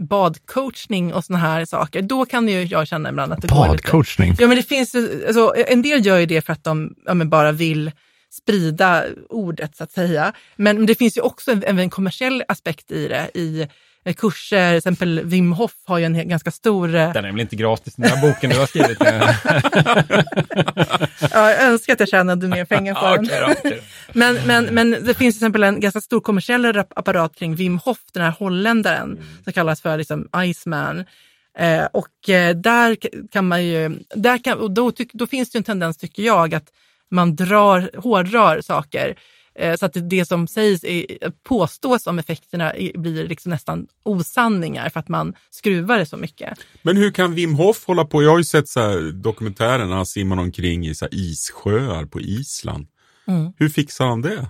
[0.00, 3.68] badcoachning och såna här saker, då kan ju jag känna ibland att det går lite...
[3.68, 4.34] Badcoachning.
[4.38, 7.14] Ja, men det finns ju, alltså, en del gör ju det för att de ja,
[7.14, 7.90] bara vill
[8.32, 10.32] sprida ordet så att säga.
[10.56, 13.30] Men det finns ju också en, en kommersiell aspekt i det.
[13.34, 13.68] I
[14.16, 16.94] kurser, till exempel Wim Hof har ju en ganska stor...
[16.94, 18.98] eh, Den är väl inte gratis, den här boken du har skrivit?
[21.32, 23.22] Ja, jag önskar att jag tjänade mer pengar på
[23.62, 23.78] den.
[24.12, 27.98] Men, men, men det finns till exempel en ganska stor kommersiell apparat kring Wim Hof,
[28.12, 31.04] den här holländaren som kallas för liksom Iceman.
[31.58, 32.96] Eh, och eh, där
[33.32, 36.54] kan man ju, där kan, och då, tyck, då finns det en tendens tycker jag
[36.54, 36.66] att
[37.10, 39.14] man drar, hårdrar saker.
[39.58, 41.06] Eh, så att det, det som sägs, är,
[41.42, 46.58] påstås om effekterna blir liksom nästan osanningar för att man skruvar det så mycket.
[46.82, 48.22] Men hur kan Wim Hof hålla på?
[48.22, 52.04] Jag har ju sett så här dokumentärer när han simmar omkring i så här issjöar
[52.04, 52.86] på Island.
[53.26, 53.52] Mm.
[53.56, 54.46] Hur fixar han det?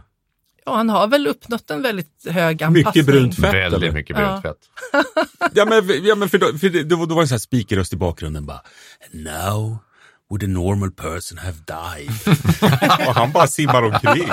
[0.64, 2.84] Ja, han har väl uppnått en väldigt hög anpassning.
[2.86, 3.92] Mycket brunt fett Väldigt eller?
[3.92, 4.26] mycket Ja.
[4.26, 4.58] brunt fett.
[5.54, 7.38] Ja men, ja, men för, då, för det, då, då var det en sån här
[7.38, 8.60] speakerröst i bakgrunden bara
[9.10, 9.78] now
[10.30, 12.10] would a normal person have died?
[13.08, 14.28] och han bara simmar omkring.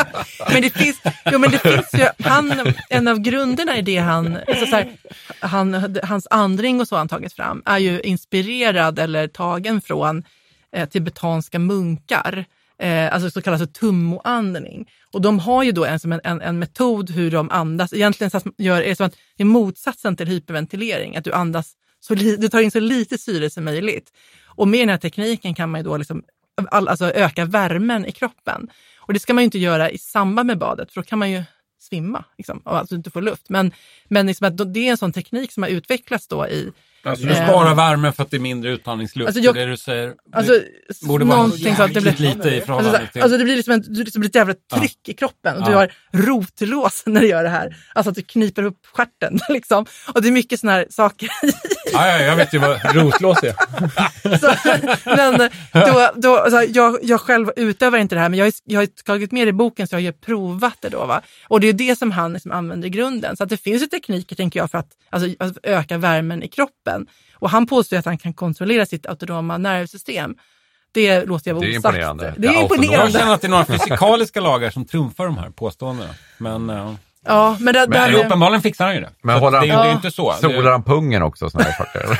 [0.51, 4.37] Men det finns, jo, men det finns ju, han, en av grunderna i det han,
[4.47, 4.97] alltså så här,
[5.39, 10.23] han, hans andring och så han tagit fram är ju inspirerad eller tagen från
[10.75, 12.45] eh, tibetanska munkar.
[12.79, 14.89] Eh, alltså så kallad tummoandning.
[15.13, 17.93] Och de har ju då en, en, en, metod hur de andas.
[17.93, 21.73] Egentligen så gör, är det som att det är motsatsen till hyperventilering, att du andas
[21.99, 24.11] så li, du tar in så lite syre som möjligt.
[24.57, 26.23] Och med den här tekniken kan man ju då liksom,
[26.71, 28.69] alltså öka värmen i kroppen.
[28.97, 31.31] Och det ska man ju inte göra i samband med badet, för då kan man
[31.31, 31.43] ju
[31.79, 33.49] svimma liksom, och alltså inte få luft.
[33.49, 33.71] Men,
[34.07, 36.71] men liksom att det är en sån teknik som har utvecklats då i
[37.03, 37.49] Alltså du Eh.
[37.49, 39.27] sparar värme för att det är mindre utandningsluft.
[39.27, 40.13] Alltså, jag- det det du säger.
[40.33, 40.53] Alltså,
[41.01, 43.21] det borde vara så att det blir, lite i förhållande alltså, till...
[43.21, 45.77] alltså det blir liksom, en, du liksom ett jävla tryck i kroppen och du Ja.
[45.77, 47.75] har rotlås när du gör det här.
[47.95, 49.85] Alltså att du kniper upp stjärten liksom.
[50.13, 51.29] Och det är mycket sådana här saker.
[51.93, 53.53] ja, ja, jag vet ju vad rotlås är.
[54.39, 54.53] så,
[55.05, 58.79] men då, då, alltså, jag, jag själv utövar inte det här, men jag har, jag
[58.81, 61.05] har tagit med det i boken så jag har ju provat det då.
[61.05, 61.21] Va?
[61.47, 63.37] Och det är det som han liksom använder i grunden.
[63.37, 66.47] Så att det finns ju tekniker, tänker jag, för att alltså, att öka värmen i
[66.47, 66.96] kroppen.
[67.35, 70.35] Och han påstår att han kan kontrollera sitt autonoma nervsystem.
[70.91, 71.85] Det låter jag vara Det är osagt.
[71.95, 72.33] imponerande.
[72.37, 73.11] Det är Ja, Jag imponerande.
[73.19, 76.09] känner att det är några fysikaliska lagar som trumfar de här påståendena.
[76.37, 76.95] Men, ja.
[77.27, 79.09] Ja, men det, Men där men är- uppenbarligen fixar han ju det.
[79.23, 79.95] Men håller att det, han- är- det är Ja.
[79.95, 80.33] inte så.
[80.41, 82.19] Solar han pungen också och sådana här saker?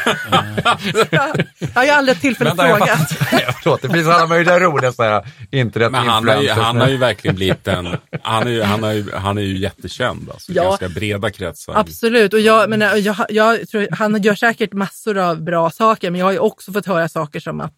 [1.11, 1.35] Ja,
[1.85, 3.11] jag har aldrig tillfälle jag frågat.
[3.63, 6.87] Förlåt, det finns alla möjliga roliga så här internet Men han har, ju, han har
[6.87, 10.51] ju verkligen blivit en, han är ju, han är ju, han är ju jättekänd alltså,
[10.51, 10.63] Ja.
[10.63, 11.73] ganska breda kretsar.
[11.75, 16.19] Absolut, och jag, men jag, jag tror, han gör säkert massor av bra saker, men
[16.19, 17.73] jag har ju också fått höra saker som att,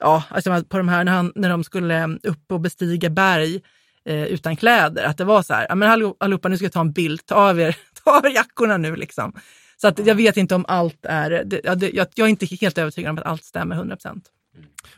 [0.00, 3.60] ja, alltså på de här, när, han, när de skulle upp och bestiga berg
[4.06, 6.72] eh, utan kläder, att det var så här, ja, men hallå- allihopa nu ska jag
[6.72, 9.32] ta en bild, ta av er, ta av er jackorna nu liksom.
[9.76, 12.46] Så att jag vet inte om allt är, det, ja, det, jag, jag är inte
[12.46, 14.24] helt övertygad om att allt stämmer 100 procent.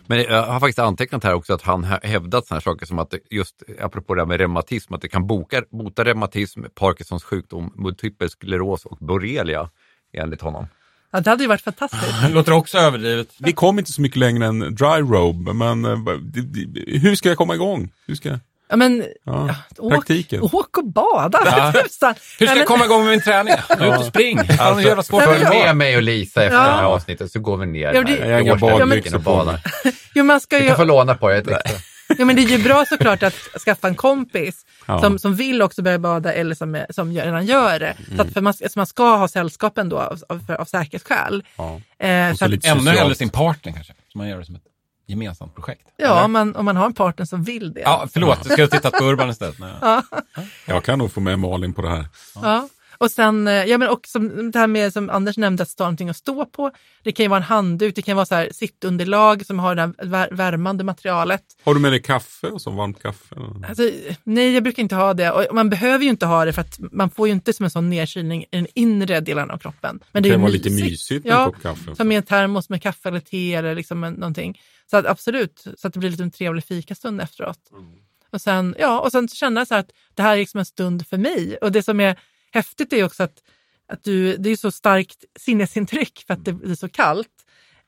[0.07, 3.15] Men jag har faktiskt antecknat här också att han har hävdat sådana saker som att
[3.31, 8.31] just apropå det här med reumatism, att det kan boka, bota reumatism, Parkinsons sjukdom, multipel
[8.31, 9.71] skleros och borrelia
[10.13, 10.67] enligt honom.
[11.11, 12.23] Ja, det hade ju varit fantastiskt.
[12.23, 13.29] Det låter också överdrivet.
[13.39, 15.99] Vi kom inte så mycket längre än dry robe, men eh,
[16.87, 17.93] hur ska jag komma igång?
[18.07, 18.39] Hur ska,
[18.73, 20.05] Ja, men, ja, åk,
[20.55, 22.15] åk och bada för tusan.
[22.39, 23.55] Hur ska men- jag komma igång med min träning?
[23.81, 24.39] Ut och spring.
[24.39, 26.63] Att Följ med mig och Lisa efter Ja.
[26.63, 28.27] det här avsnittet så går vi ner Ja, det- här.
[28.27, 29.53] Jag har inga badbyxor på badar.
[29.53, 29.63] mig.
[30.15, 31.43] Jo, man ska Du kan få låna på dig.
[32.19, 34.55] Ja, men det är ju bra såklart att skaffa en kompis
[34.87, 35.01] Ja.
[35.01, 37.97] som, som vill också börja bada eller som, är- som gör- redan gör det.
[38.17, 41.45] Så att för man, så man ska ha sällskap ändå av, av, av säkerhetsskäl.
[41.57, 41.81] Ja.
[42.07, 43.93] Eh, så så att, Ännu hellre sin partner kanske.
[44.13, 44.63] Så man gör det som ett
[45.07, 45.83] gemensamt projekt.
[45.97, 46.25] ja, Eller?
[46.25, 47.81] om man, om man har en partner som vill det.
[47.81, 48.39] Ja, förlåt.
[48.45, 49.59] Jag skulle ha tittat på Urban istället.
[49.61, 50.03] Nej.
[50.67, 52.07] Jag kan nog få med Malin på det här.
[52.35, 52.69] Ja.
[53.03, 56.09] Och sen, eh, ja men också det här med som Anders nämnde, att stå någonting
[56.09, 56.71] att stå på.
[57.03, 59.81] Det kan ju vara en handduk, det kan vara så här sittunderlag som har det
[59.83, 61.43] här vär, värmande materialet.
[61.65, 63.37] Har du med dig kaffe och så varmt kaffe?
[63.69, 63.91] Alltså,
[64.25, 65.31] nej, jag brukar inte ha det.
[65.31, 67.71] Och man behöver ju inte ha det för att man får ju inte som en
[67.71, 70.01] sån nedkylning i den inre delen av kroppen.
[70.13, 71.95] Men Det är kan vara lite mysigt med en Ja, kopp kaffe.
[71.95, 74.61] ta med en termos med kaffe eller te eller liksom en, någonting.
[74.91, 77.59] Så att absolut, så att det blir lite en trevlig fikastund efteråt.
[78.33, 81.19] Och sen, ja, och sen känna så att det här är liksom en stund för
[81.19, 81.57] mig.
[81.63, 82.17] Och det som är
[82.53, 83.43] häftigt är också att,
[83.89, 87.29] att du, det är så starkt sinnesintryck för att det blir så kallt.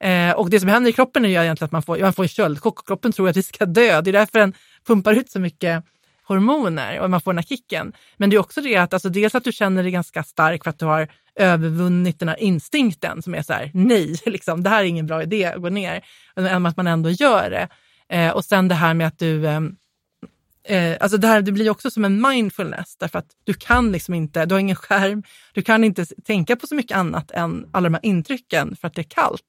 [0.01, 2.23] Eh, och det som händer i kroppen är ju egentligen att man får, man får
[2.23, 4.01] en köldchock och kroppen tror att vi ska dö.
[4.01, 4.55] Det är därför den
[4.87, 5.85] pumpar ut så mycket
[6.25, 7.93] hormoner och man får den här kicken.
[8.17, 10.71] Men det är också det att alltså dels att du känner dig ganska stark för
[10.71, 14.81] att du har övervunnit den här instinkten som är så här, nej, liksom, det här
[14.81, 16.05] är ingen bra idé att gå ner.
[16.37, 17.69] Men att man ändå gör det.
[18.17, 19.61] Eh, och sen det här med att du eh,
[20.65, 24.15] Eh, alltså det, här, det blir också som en mindfulness därför att du kan liksom
[24.15, 25.23] inte, du har ingen skärm,
[25.53, 28.95] du kan inte tänka på så mycket annat än alla de här intrycken för att
[28.95, 29.43] det är kallt.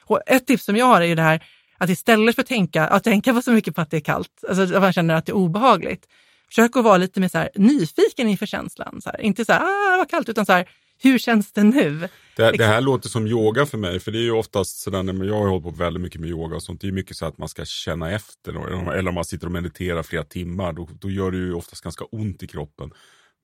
[0.00, 1.44] Och ett tips som jag har är ju det här
[1.78, 4.44] att istället för att tänka, att tänka på så mycket på att det är kallt,
[4.48, 6.06] alltså att man känner att det är obehagligt,
[6.48, 9.00] försök att vara lite mer så här, nyfiken inför känslan.
[9.02, 9.20] Så här.
[9.20, 10.68] Inte så här, ah vad kallt, utan så här,
[11.02, 12.08] hur känns det nu?
[12.36, 15.24] Det, det här låter som yoga för mig, för det är ju oftast sådär, när
[15.24, 17.38] jag har hållit på väldigt mycket med yoga och sånt, det är mycket så att
[17.38, 18.52] man ska känna efter,
[18.92, 22.04] eller om- man sitter och mediterar flera timmar, då, då gör det ju oftast ganska
[22.04, 22.90] ont i kroppen.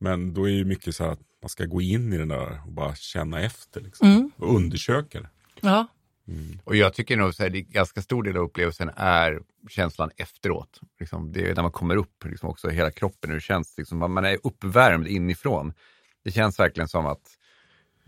[0.00, 2.28] Men då är det ju mycket så här att man ska gå in i den
[2.28, 4.30] där och bara känna efter, liksom, Mm.
[4.36, 5.28] och undersöka det.
[5.60, 5.86] Ja,
[6.64, 10.80] Och jag tycker nog att en ganska stor del av upplevelsen är känslan efteråt.
[11.00, 13.74] Liksom, det är när man kommer upp, liksom också hela kroppen, hur det känns.
[13.78, 15.72] Liksom, man man är uppvärmd inifrån.
[16.24, 17.36] Det känns verkligen som att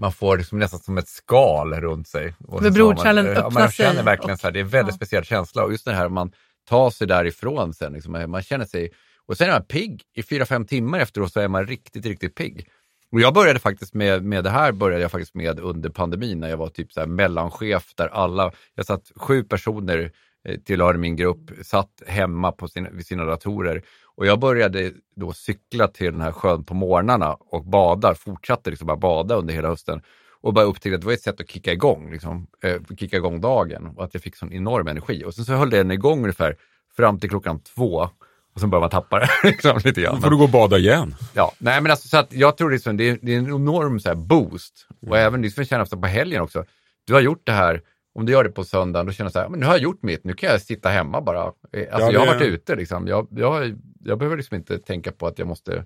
[0.03, 2.35] man får liksom nästan som ett skal runt sig.
[2.39, 4.65] Och har man- blodkärlen ja, öppnar Man känner sig verkligen och- så här, det är
[4.65, 4.97] en väldigt ja.
[4.97, 5.65] speciell känsla.
[5.65, 6.33] Och just det här man
[6.69, 8.93] tar sig därifrån sen, liksom, man känner sig,
[9.27, 10.03] och sen är man pigg.
[10.15, 12.69] I fyra, fem timmar efteråt så är man riktigt, riktigt pigg.
[13.13, 16.49] Och jag började faktiskt med, med det här började jag faktiskt med under pandemin när
[16.49, 20.13] jag var typ så här mellanchef där alla, jag satt sju personer
[20.49, 23.83] eh, tillhörde min grupp, satt hemma på sina, vid sina datorer
[24.17, 28.87] och jag började då cykla till den här sjön på morgnarna och badar, fortsatte liksom
[28.87, 30.03] bara bada under hela hösten.
[30.45, 33.41] och bara upptäckte att det var ett sätt att kicka igång, liksom, eh, kicka igång
[33.41, 35.25] dagen och att jag fick sån enorm energi.
[35.27, 36.57] Och sen så höll den igång ungefär
[36.97, 38.09] fram till klockan två
[38.55, 40.21] och sen börjar man tappa det liksom, lite Då grann.
[40.23, 41.15] får du gå och bada igen.
[41.35, 44.01] Ja, nej men alltså så att jag tror liksom, det, är, det är en enorm
[44.01, 44.87] så här boost.
[45.07, 46.65] Och även liksom känna på helgen också.
[47.07, 47.83] Du har gjort det här,
[48.15, 49.83] om du gör det på söndagen, då känner jag så här, men nu har jag
[49.83, 51.39] gjort mitt, nu kan jag sitta hemma bara.
[51.41, 51.73] Eh, Alltså
[52.07, 53.07] Ja, jag har det- varit ute liksom.
[53.07, 55.85] Jag, jag, jag behöver liksom inte tänka på att jag måste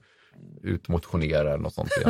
[0.63, 1.91] ut och motionera eller något sånt.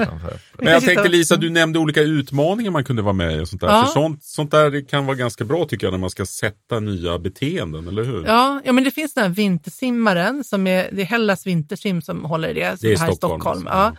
[0.59, 3.61] Men jag tänkte Lisa, du nämnde olika utmaningar man kunde vara med i och sånt
[3.61, 3.69] där.
[3.69, 3.85] Ja.
[3.85, 7.19] För sånt, sånt där kan vara ganska bra tycker jag när man ska sätta nya
[7.19, 8.25] beteenden, eller hur?
[8.27, 12.25] Ja, ja, men det finns den här vintersimmaren, som är, det är Hellas vintersim som
[12.25, 13.67] håller i det, Det är här i Stockholm, Stockholm.
[13.67, 13.93] alltså.
[13.95, 13.97] Ja.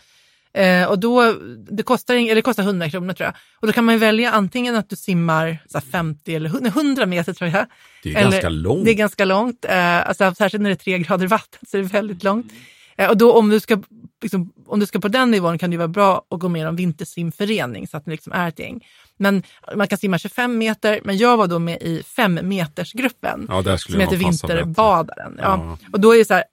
[0.54, 1.34] Eh, och då,
[1.72, 3.36] det, kostar, eller det kostar 100 kronor tror jag.
[3.56, 7.06] Och då kan man välja antingen att du simmar så här 50 eller 100 100
[7.06, 7.66] meter tror jag.
[8.04, 8.86] Det är Eller- ganska långt.
[8.86, 11.82] Det är ganska långt, eh, alltså, särskilt när det är tre grader vatten så är
[11.82, 12.52] det väldigt långt.
[12.98, 13.82] Eh, och då om du, ska,
[14.22, 16.64] liksom, om du ska på den nivån kan det vara bra att gå med i
[16.66, 18.88] en vintersimförening så att det liksom är ett gäng.
[19.18, 19.44] Men
[19.76, 24.00] man kan simma 25 meter, men jag var då med i 5 metersgruppen Ja, som
[24.00, 24.18] heter.
[24.18, 25.40] Vinterbadaren.
[25.42, 25.78] Ja.
[25.82, 25.90] Ja.
[25.94, 26.44] Och då är det så här,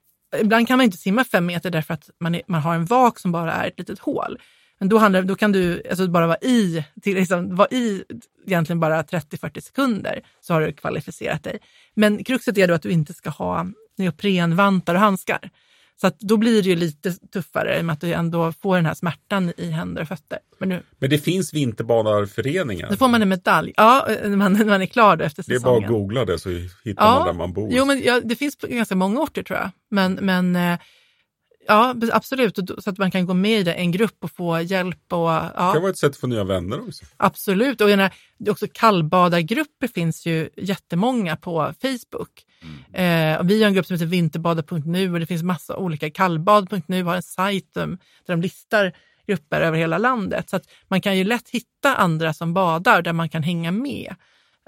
[0.41, 3.19] ibland kan man inte simma fem meter därför att man, är, man har en vak
[3.19, 4.39] som bara är ett litet hål.
[4.79, 8.03] Men då, handlar, då kan du alltså bara vara i, till, liksom, vara i
[8.45, 11.59] egentligen bara 30-40 sekunder så har du kvalificerat dig.
[11.93, 13.67] Men kruxet är då att du inte ska ha
[13.97, 15.49] neoprenvantar och handskar.
[16.01, 18.85] Så då blir det ju lite tuffare i och med att du ändå får den
[18.85, 20.39] här smärtan i händer och fötter.
[20.59, 22.89] Men nu, Men det finns vinterbadarföreningar.
[22.89, 23.73] då får man en medalj.
[23.77, 25.81] Ja, när man, när man är klar då efter Det är säsongen.
[25.81, 26.49] bara att googla det så
[26.83, 27.69] hittar man där man bor.
[27.71, 29.69] Jo, men ja, det finns på ganska många orter tror jag.
[29.91, 30.79] Men, men eh,
[31.67, 32.59] ja, absolut.
[32.79, 35.13] Så att man kan gå med i en grupp och få hjälp.
[35.13, 37.05] Och, Det kan ja, vara ett sätt att få nya vänner också.
[37.17, 37.81] absolut.
[37.81, 42.29] Och jag menar, det är också kallbadargrupper finns ju jättemånga på Facebook.
[42.93, 46.09] Eh, vi har en grupp som heter vinterbada.nu och det finns massa olika.
[46.09, 48.93] Kallbad.nu har en sajt um, där, de listar
[49.27, 50.49] grupper över hela landet.
[50.49, 54.15] Så att man kan ju lätt hitta andra som badar där man kan hänga med.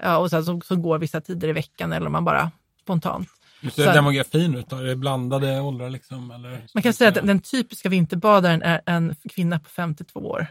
[0.02, 2.50] Eh, och sen så, så går vissa tider i veckan eller om man bara
[2.82, 3.37] spontant.
[3.60, 4.76] Hur ser demografin ut då?
[4.76, 6.30] Är det blandade åldrar liksom?
[6.30, 6.60] Eller?
[6.74, 10.46] Man kan säga att den typiska vinterbadaren är en kvinna på 52 år.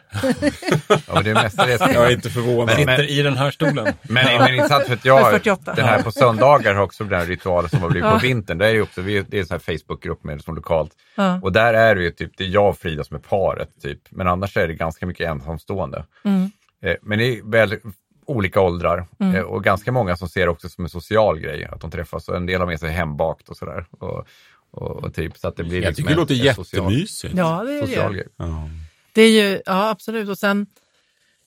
[0.90, 2.76] Ja, men det är mestadels Jag är inte förvånad.
[2.76, 3.88] Sitter i den här stolen.
[4.02, 5.74] Men, men intressant för att Jag är jag, 48.
[5.76, 8.14] den här på söndagar har också den här ritualen som har blivit Ja.
[8.14, 8.58] på vintern.
[8.58, 10.92] Där är det, också, vi- det är en sån här Facebookgrupp med som lokalt.
[11.16, 11.40] Ja.
[11.44, 14.00] Och där är det ju typ, det är jag och Frida som är paret typ.
[14.10, 16.06] Men annars är det ganska mycket ensamstående.
[16.26, 16.52] Mm.
[16.84, 17.78] Eh, Men det är väl
[18.28, 21.82] olika åldrar eh, och ganska många som ser det också som en social grej att
[21.82, 23.86] de träffas och en del har med sig hembakt och sådär.
[23.92, 24.28] Och,
[24.72, 27.34] och, och typ så att det blir jag liksom tycker det låter jättemysigt.
[27.38, 28.18] Ja, det är social det.
[28.18, 28.28] grej.
[28.38, 28.70] Ja.
[29.14, 30.30] Det är ju, ja absolut.
[30.30, 30.68] Och sen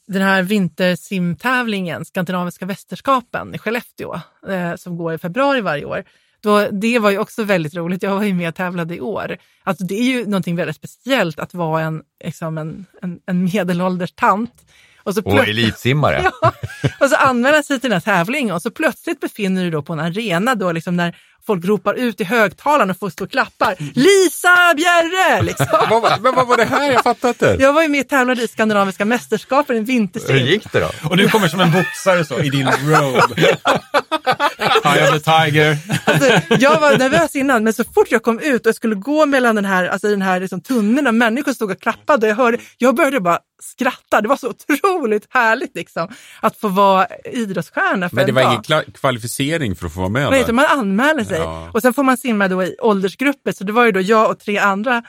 [0.06, 6.04] den här vintersimtävlingen, Skandinaviska mästerskapen i Skellefteå, eh, som går i februari varje år.
[6.40, 8.02] Då, det var ju också väldigt roligt.
[8.02, 9.36] Jag var ju med och tävlade i år.
[9.62, 14.12] Alltså, det är ju någonting väldigt speciellt att vara en, liksom en, en, en medelålders
[14.12, 14.52] tant.
[15.02, 16.30] Och, så Och elitsimmare.
[16.42, 16.52] Ja,
[17.00, 19.92] och så anmäla sig till den här tävlingen och så plötsligt befinner du dig på
[19.92, 23.74] en arena då liksom när folk ropar ut i högtalaren och folk står och klappar.
[23.78, 25.42] Lisa Bjerre!
[25.42, 25.66] Liksom.
[25.90, 26.92] Vad var- Men vad var det här?
[26.92, 27.56] Jag fattar inte.
[27.60, 30.36] Jag var ju med och tävlade i Skandinaviska mästerskapen i Hur vintersim.
[30.36, 31.08] gick det då?
[31.10, 33.34] Och du kommer som en boxare så i din robe.
[34.84, 35.76] Eye of the tiger.
[36.04, 39.26] Alltså, jag var nervös innan, men så fort jag kom ut och jag skulle gå
[39.26, 42.58] mellan den här, alltså den här liksom tunneln av människor stod och klappade, jag, hörde,
[42.78, 44.20] jag började bara skratta.
[44.20, 46.08] Det var så otroligt härligt liksom,
[46.40, 48.52] att få vara idrottsstjärna för Men det en var dag.
[48.68, 50.52] ingen kvalificering för att få vara med Nej, där?
[50.52, 51.38] man anmäler sig.
[51.38, 51.70] Ja.
[51.74, 54.38] Och sen får man simma då i åldersgrupper, så det var ju då jag och
[54.38, 55.02] tre andra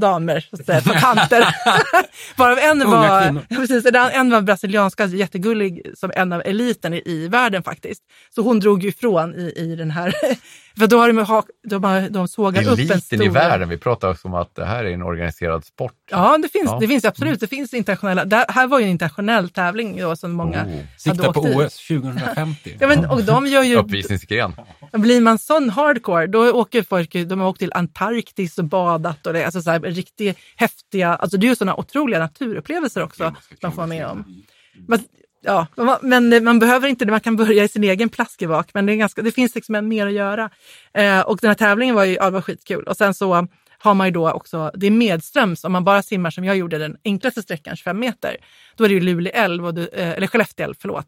[0.00, 1.44] damer, så att säga, tanter.
[2.36, 7.62] Varav en var, precis, en- var brasilianska, jättegullig, som en av eliten i, i världen
[7.62, 8.02] faktiskt.
[8.34, 10.14] Så hon drog ju ifrån i, i den här,
[10.78, 13.22] för då har de, ha- de, har, de sågat upp en Eliten stor...
[13.24, 13.68] i världen.
[13.68, 15.92] Vi pratar också om att det här är en organiserad sport.
[16.10, 16.78] Ja, det finns, Ja.
[16.80, 17.40] det finns absolut.
[17.40, 18.24] Det finns internationella.
[18.24, 20.58] Det här var ju en internationell tävling då, som många Oh.
[20.68, 21.40] hade Siktar på.
[21.40, 22.76] OS 2050.
[22.80, 24.52] Ja, men, och de gör ju Uppvisningsgren.
[24.92, 29.31] Blir man sån hardcore, då åker folk, de har åkt till Antarktis och badat och
[29.32, 33.72] det, alltså så här, riktigt häftiga, alltså det är ju sådana otroliga naturupplevelser också de
[33.72, 34.42] får vara med om.
[34.88, 35.00] Men,
[35.42, 35.66] ja,
[36.02, 38.96] men man behöver inte det, man kan börja i sin egen plaskevak, men det, är
[38.96, 40.50] ganska, det finns liksom mer att göra.
[40.94, 42.84] Eh, och den här tävlingen var ju ja, var skitkul.
[42.84, 43.46] Och sen så
[43.78, 46.78] har man ju då också, det är medströms, om man bara simmar som jag gjorde
[46.78, 48.36] den enklaste sträckan, 25 meter,
[48.76, 51.06] då är det ju Luleå älv, och du, eh, eller Skellefteå älv, förlåt.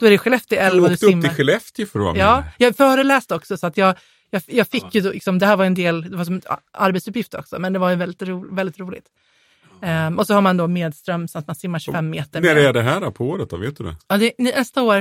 [0.00, 1.22] Då är det Skellefteå Du älv och du åkte upp simmar.
[1.22, 2.22] till Skellefteå för att vara med?
[2.22, 3.94] Ja, jag föreläste också så att jag,
[4.30, 6.42] jag, jag fick ju då, liksom, det här var en del, det var som en
[6.72, 9.04] arbetsuppgift också, men det var ju väldigt, ro, väldigt roligt.
[9.82, 12.40] Ehm, och så har man då medström så att man simmar 25 meter.
[12.40, 13.56] När är det här då på året då?
[13.56, 13.96] Vet du det?
[14.08, 14.96] Ja, det, nästa år,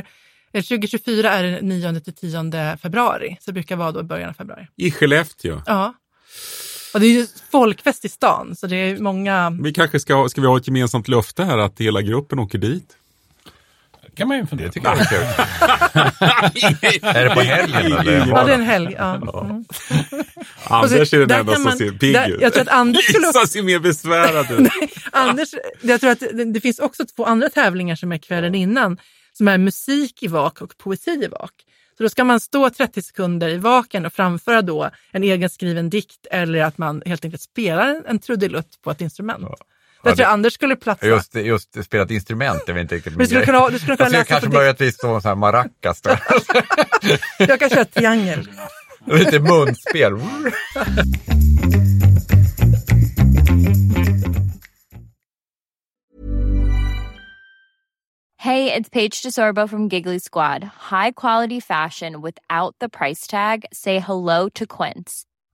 [0.53, 4.33] eh, 2024 är det 9 till 10 februari, så det brukar vara då början av
[4.33, 4.67] februari.
[4.75, 5.61] I Skellefteå?
[5.65, 5.93] Ja,
[6.93, 9.57] Och det är ju folkfest i stan, så det är många...
[9.61, 12.97] Vi kanske ska, ska vi ha ett gemensamt löfte här att hela gruppen åker dit?
[14.15, 15.19] Kan man ju fundera Det tycker jag är kul.
[17.01, 18.27] är det på helgen eller?
[18.27, 18.95] Ja, det är en helg.
[18.97, 19.15] Ja.
[19.15, 19.65] Mm.
[20.63, 22.41] Anders är den enda som ser pigg ut.
[22.41, 24.69] jag tror att Anders skulle- Lisa ser mer besvärad ut.
[25.11, 25.49] Anders,
[25.81, 28.97] jag tror att det, det finns också två andra tävlingar som är kvällen innan,
[29.33, 31.51] som är musik i vak och poesi i vak.
[31.97, 35.89] Så då ska man stå 30 sekunder i vaken och framföra då en egen skriven
[35.89, 39.45] dikt eller att man helt enkelt spelar en, trudelutt på ett instrument.
[40.03, 41.07] Där tror jag Anders skulle platsa.
[41.07, 43.71] Just, just spela ett instrument, det är inte riktigt Men du skulle min kunna, grej.
[43.71, 46.17] du skulle kunna Alltså, jag kanske vi står så här maracas då.
[47.45, 48.47] Jag kan köra triangel.
[49.05, 50.19] Lite munspel.
[58.37, 60.63] Hey, it's Paige DeSorbo from Giggly Squad.
[60.63, 63.65] High quality fashion without the price tag.
[63.73, 65.25] Say hello to Quince.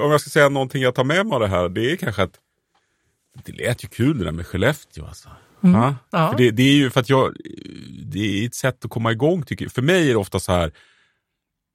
[0.00, 2.22] Om, jag ska säga någonting jag tar med mig av det här, det är kanske
[2.22, 2.38] att
[3.44, 5.06] det lät ju kul det där med Skellefteå.
[5.06, 5.28] Alltså.
[5.60, 5.96] Ja?
[6.10, 6.30] Ja.
[6.30, 7.36] För det, det är ju för att jag,
[8.04, 9.72] det är ett sätt att komma igång tycker jag.
[9.72, 10.72] För mig är det ofta så här,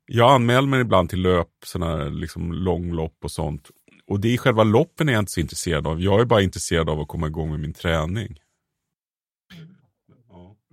[0.06, 3.70] jag anmäler mig ibland till löp, sådana här liksom långlopp och sånt.
[4.08, 6.02] Och det är själva loppen är jag inte så intresserad av.
[6.02, 8.40] Jag är bara intresserad av att komma igång med min träning.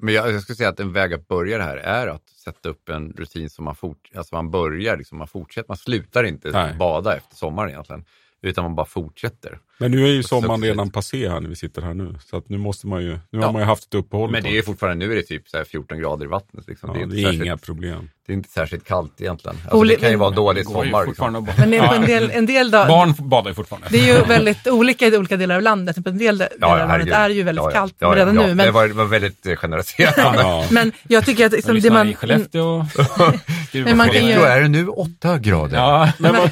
[0.05, 2.69] Men jag, jag skulle säga att en väg att börja det här är att sätta
[2.69, 6.51] upp en rutin som man, fort, alltså man börjar, liksom, man fortsätter, man slutar inte
[6.51, 6.75] Nej.
[6.75, 8.05] bada efter sommaren egentligen,
[8.41, 9.59] utan man bara fortsätter.
[9.83, 12.15] Men nu är ju sommaren redan passé här när vi sitter här nu.
[12.31, 13.45] Så att nu måste man ju, nu Ja.
[13.47, 14.31] har man ju haft ett uppehåll.
[14.31, 16.65] Men det är ju fortfarande, nu är det typ så här 14 grader i vattnet.
[16.69, 16.91] Liksom.
[16.91, 18.09] ja, det, är inte det är särskilt, inga problem.
[18.27, 19.57] det är inte särskilt kallt egentligen.
[19.63, 21.07] Alltså, Oli- det kan ju vara en dålig sommar.
[21.07, 21.47] Liksom.
[21.59, 23.89] Men det är på en del, en del dag, Barn badar ju fortfarande.
[23.91, 26.05] det är ju väldigt olika i olika delar av landet.
[26.05, 27.75] På en del delar av landet är det ju väldigt Ja, ja.
[27.75, 28.47] kallt Ja, ja, redan ja.
[28.47, 28.55] nu.
[28.55, 30.41] Men, Det var, var väldigt eh, generaliserande.
[30.43, 30.67] Ja.
[30.71, 32.09] men jag tycker att liksom, det man...
[32.09, 32.87] i Skellefteå.
[33.73, 35.77] Men man kan ju- Då är det nu 8 grader.
[35.77, 36.35] Ja, Men?
[36.35, 36.49] Ja.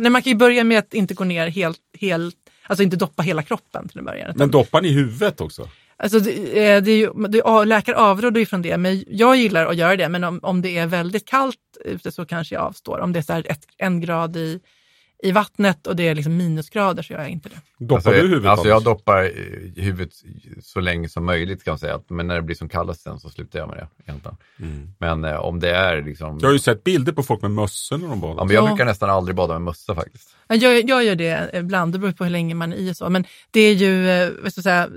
[0.00, 3.22] ja, man kan ju börja med att inte gå ner helt, helt alltså inte doppa
[3.22, 4.32] hela kroppen till en början.
[4.36, 5.68] Men doppar ni i huvudet också?
[5.96, 9.66] Alltså det, eh, det är ju, det, läkare avråder ju från det, men jag gillar
[9.66, 10.08] att göra det.
[10.08, 12.98] Men om, om det är väldigt kallt ute så kanske jag avstår.
[12.98, 14.60] Om det är så här ett, en grad i,
[15.22, 17.60] i vattnet och det är liksom minusgrader så gör jag inte det.
[17.78, 18.46] Doppar Alltså, du huvudet?
[18.50, 20.12] alltså jag doppar eh, huvudet
[20.62, 22.00] så länge som möjligt kan man säga.
[22.08, 23.88] Men när det blir som kallast sen så slutar jag med det.
[24.06, 24.36] Egentligen.
[24.98, 26.38] Men eh, om det är liksom...
[26.40, 28.34] Jag har ju sett bilder på folk med mössor när de badar.
[28.36, 28.68] Ja, men jag Ja.
[28.68, 30.36] brukar nästan aldrig bada med mössa faktiskt.
[30.48, 32.96] Ja, Jag, jag gör det ibland, det beror på hur länge man är i och
[32.96, 33.08] så.
[33.08, 34.88] Men det är ju, eh, vad ska jag säga,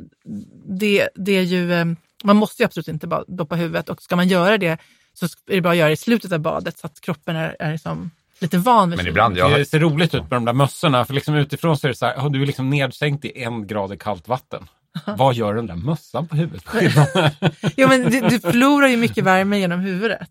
[0.65, 1.85] det, det är ju, eh,
[2.23, 4.77] man måste ju absolut inte bara doppa huvudet och ska man göra det
[5.13, 7.55] så är det bara att göra det i slutet av badet så att kroppen är,
[7.59, 8.11] är liksom
[8.43, 11.13] lite van vid Men ibland, jag, Det ser roligt ut med de där mössorna, för
[11.13, 13.93] liksom utifrån så är det så här, "Ja, du är liksom nedsänkt i en grad
[13.93, 14.67] i kallt vatten.
[15.17, 16.65] Vad gör den där mössan på huvudet?
[17.77, 20.29] Jo, men du, du förlorar ju mycket värme genom huvudet.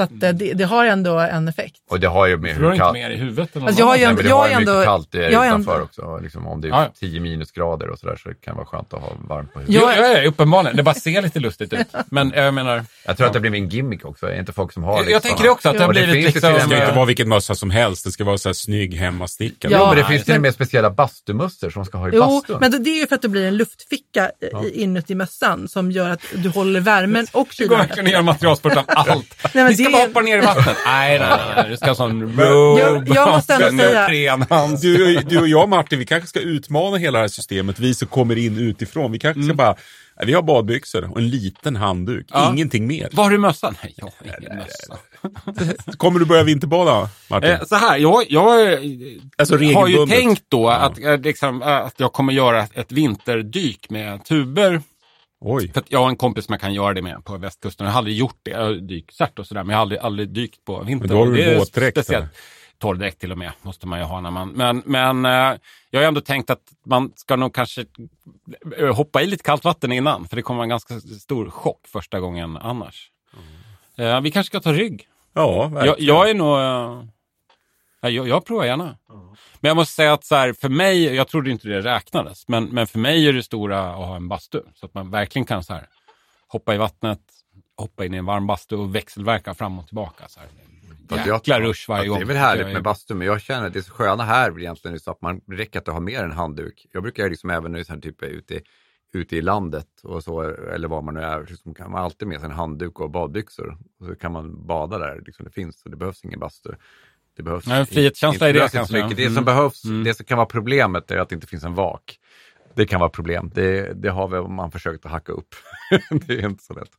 [0.00, 1.76] Så att eh, det, det har ändå en effekt.
[1.90, 2.92] och det har ju med hur inte kallt...
[2.94, 4.04] mer i huvudet än Alltså, jag har ju?
[4.04, 5.84] Nej, men det jag har är ju mycket ändå- kallt det är jag utanför ändå-
[5.84, 6.18] också.
[6.22, 6.92] Liksom, om det är Ja, ja.
[7.00, 9.82] 10 minusgrader och sådär så kan det vara skönt att ha varmt på huvudet.
[9.82, 10.76] Jo, Jag- ja, ja, uppenbarligen.
[10.76, 11.86] Det bara ser lite lustigt ut.
[12.10, 14.26] Men jag menar, Jag tror att det blir min gimmick också.
[14.26, 15.12] Är inte folk som har jag, liksom...
[15.12, 16.52] jag tänker också att det har det blivit liksom...
[16.52, 18.04] Det ska inte vara vilken mössa som helst.
[18.04, 19.70] Det ska vara så här snygg hemmastickad.
[19.72, 22.10] Ja, Jo, men det nej, finns till och med speciella bastumössor som ska ha i
[22.14, 22.56] Jo, bastun.
[22.60, 24.30] men det det är ju för att det blir en luftficka
[24.64, 27.78] i- inuti mössan som gör att du håller värmen och Du går kylan.
[27.86, 29.34] verkligen ner materialspurtan allt.
[29.54, 30.76] men Vi det- bara hoppa ner i vattnet.
[30.86, 31.66] Nej, nej, nej.
[31.70, 34.76] Du ska ha sån Jag- jag måste ändå säga-.
[34.82, 38.08] Du, du och jag Martin, vi kanske ska utmana hela det här systemet, vi som
[38.08, 39.12] kommer in utifrån.
[39.12, 39.74] Vi kanske ska bara,
[40.26, 42.26] Vi har badbyxor och en liten handduk.
[42.32, 42.50] Ja.
[42.52, 43.08] Ingenting mer.
[43.12, 43.76] Var har du mössan?
[43.82, 44.96] Nej, jag har ingen mössa.
[45.96, 47.50] Kommer du börja vinterbada, Martin?
[47.50, 48.78] Eh, så här, jag, jag
[49.38, 53.90] Alltså har ju tänkt då att, eh, liksom, eh, att jag kommer göra ett vinterdyk
[53.90, 54.82] med tuber.
[55.40, 55.72] Oj.
[55.72, 57.86] För att jag har en kompis som jag kan göra det med på västkusten.
[57.86, 58.50] Jag har aldrig gjort det.
[58.50, 60.98] Jag har dykcert och sådär, men jag har aldrig, aldrig dykt på vintern.
[60.98, 62.10] Men då har du våtdräkt?
[62.78, 64.48] Torrdräkt till och med, måste man ju ha när man...
[64.48, 65.58] Men, men eh,
[65.90, 67.84] jag har ändå tänkt att man ska nog kanske
[68.78, 70.28] eh, hoppa i lite kallt vatten innan.
[70.28, 73.10] För det kommer vara en ganska stor chock första gången annars.
[73.96, 75.08] Eh, vi kanske ska ta rygg.
[75.32, 76.06] Ja, Jag, verkligen.
[76.14, 76.56] jag är nog...
[76.58, 77.04] eh,
[78.00, 78.96] ja, jag, jag provar gärna.
[79.60, 82.64] Men jag måste säga att så här, för mig, jag trodde inte det räknades, men,
[82.64, 84.60] men för mig är det stora att ha en bastu.
[84.74, 85.86] Så att man verkligen kan så här,
[86.48, 87.20] hoppa i vattnet,
[87.76, 90.24] hoppa in i en varm bastu och växelverka fram och tillbaka.
[90.28, 90.48] Så här.
[91.26, 92.18] Jäkla rush varje gång.
[92.18, 94.58] Det är väl härligt med bastu, men jag känner att det är så sköna här
[94.60, 96.86] egentligen så att man räcker att ha mer än handduk.
[96.92, 98.62] Jag brukar liksom även när jag är så typ ute, i-
[99.12, 100.42] ute i landet och så,
[100.74, 103.78] eller var man nu är, så kan man alltid med sig en handduk och badbyxor.
[104.00, 106.70] Och så kan man bada där, liksom det finns, och det behövs ingen bastu.
[107.36, 109.16] Det behövs Nej, frihetskänsla i det inte så mycket.
[109.16, 109.44] Det som Mm.
[109.44, 110.04] behövs, Mm.
[110.04, 112.16] det som kan vara problemet är att det inte finns en vak.
[112.76, 113.50] Det kan vara problem.
[113.54, 115.54] Det, det har väl man försökt att hacka upp.
[116.26, 116.90] det är inte så lätt.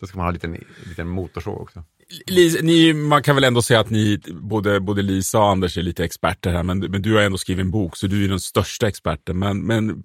[0.00, 1.84] Då ska man ha en liten, liten motorsåg också.
[2.26, 5.82] Lisa, ni, man kan väl ändå säga att ni, både, både Lisa och Anders är
[5.82, 8.40] lite experter här, men, men du har ändå skrivit en bok, så du är den
[8.40, 9.38] största experten.
[9.38, 10.02] Men, men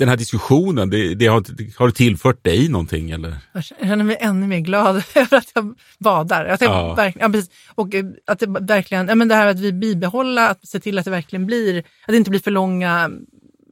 [0.00, 1.44] den här diskussionen, det, det har,
[1.78, 3.10] har det tillfört dig någonting?
[3.10, 3.36] Eller?
[3.52, 6.46] Jag känner mig ännu mer glad över att jag badar.
[6.46, 6.94] Jag tänker Ja.
[6.94, 7.42] verkligen, ja.
[7.74, 10.98] Och eh, att det verkligen, ja, men det här att vi bibehåller, att se till
[10.98, 13.10] att det verkligen blir, att det inte blir för långa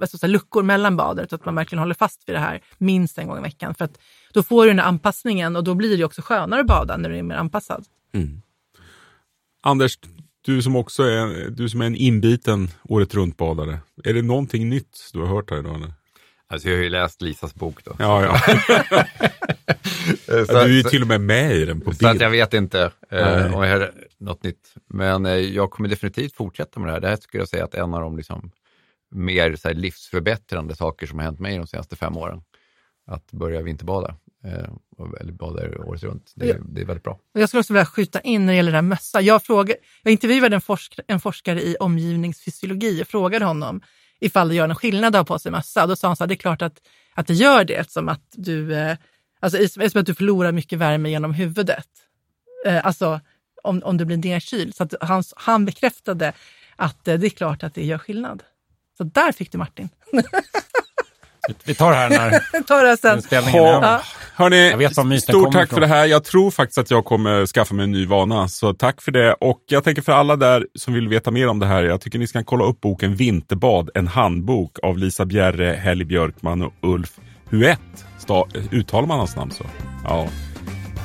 [0.00, 3.18] jag säga, luckor mellan bader, utan att man verkligen håller fast vid det här minst
[3.18, 3.74] en gång i veckan.
[3.74, 3.98] För att
[4.32, 7.08] då får du den här anpassningen och då blir det också skönare att bada när
[7.10, 7.84] du är mer anpassad.
[9.62, 9.98] Anders,
[10.40, 13.78] du som också är, du som är en inbiten året runt-badare.
[14.04, 15.74] Är det någonting nytt du har hört här idag?
[15.74, 15.92] Eller?
[16.50, 17.96] Alltså jag har ju läst Lisas bok då.
[17.98, 18.38] Ja, ja.
[20.26, 20.44] Så- ja.
[20.46, 22.22] Du är ju så- till och med med i den på Så att bild.
[22.22, 24.74] jag vet inte eh, om jag hör något nytt.
[24.88, 27.00] Men eh, jag kommer definitivt fortsätta med det här.
[27.00, 28.50] Det här skulle jag säga att en av de liksom,
[29.10, 32.42] mer så här, livsförbättrande saker som har hänt mig de senaste fem åren.
[33.06, 36.32] Att börja vinterbada, eh, och- eller bada året runt.
[36.36, 37.12] Det, det är väldigt bra.
[37.34, 39.20] Och jag skulle också vilja skjuta in när det gäller här mössa.
[39.20, 43.80] Jag, fråga, jag intervjuade en, forsk, en forskare i omgivningsfysiologi och frågade honom
[44.20, 45.86] ifall det gör någon skillnad att ha på sig mössa.
[45.86, 46.80] Då sa han så här, det är klart att,
[47.14, 48.96] att det gör det eftersom att du, eh,
[49.40, 51.88] alltså, eftersom att du förlorar mycket värme genom huvudet.
[52.66, 53.20] Eh, alltså
[53.62, 54.74] om, om du blir nedkyld.
[54.74, 56.32] Så att han, han bekräftade
[56.76, 58.42] att eh, det är klart att det gör skillnad.
[58.96, 59.88] Så där fick du Martin.
[61.64, 63.16] Vi tar det här när Ta det sen.
[63.16, 63.86] inspelningen är Ha, över.
[63.88, 64.00] Ja.
[64.34, 65.80] hörni, Jag vet var myten stort kommer tack för ifrån.
[65.88, 66.06] det här.
[66.06, 69.32] Jag tror faktiskt att jag kommer skaffa mig en ny vana, så tack för det.
[69.34, 72.18] Och jag tänker för alla där som vill veta mer om det här, jag tycker
[72.18, 77.10] ni ska kolla upp boken Vinterbad, en handbok av Lisa Bjerre, Helly Björkman och Ulf
[77.50, 77.80] Huett.
[78.26, 79.64] Sta- Uttalar man hans namn så?
[80.04, 80.28] Ja.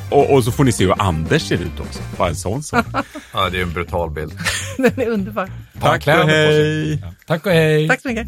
[0.10, 2.00] Och, och så får ni se hur Anders ser ut också.
[2.18, 2.86] Bara en sån sak.
[3.34, 4.32] Ja, det är en brutal bild.
[4.78, 5.50] Den är underbar.
[5.82, 7.04] tack och hej!
[7.28, 7.88] Tack och hej.
[7.88, 8.28] Tack så mycket.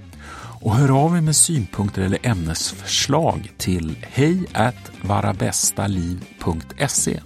[0.61, 4.45] Och hör av er med synpunkter eller ämnesförslag till hej
[5.01, 7.19] varabästaliv.se.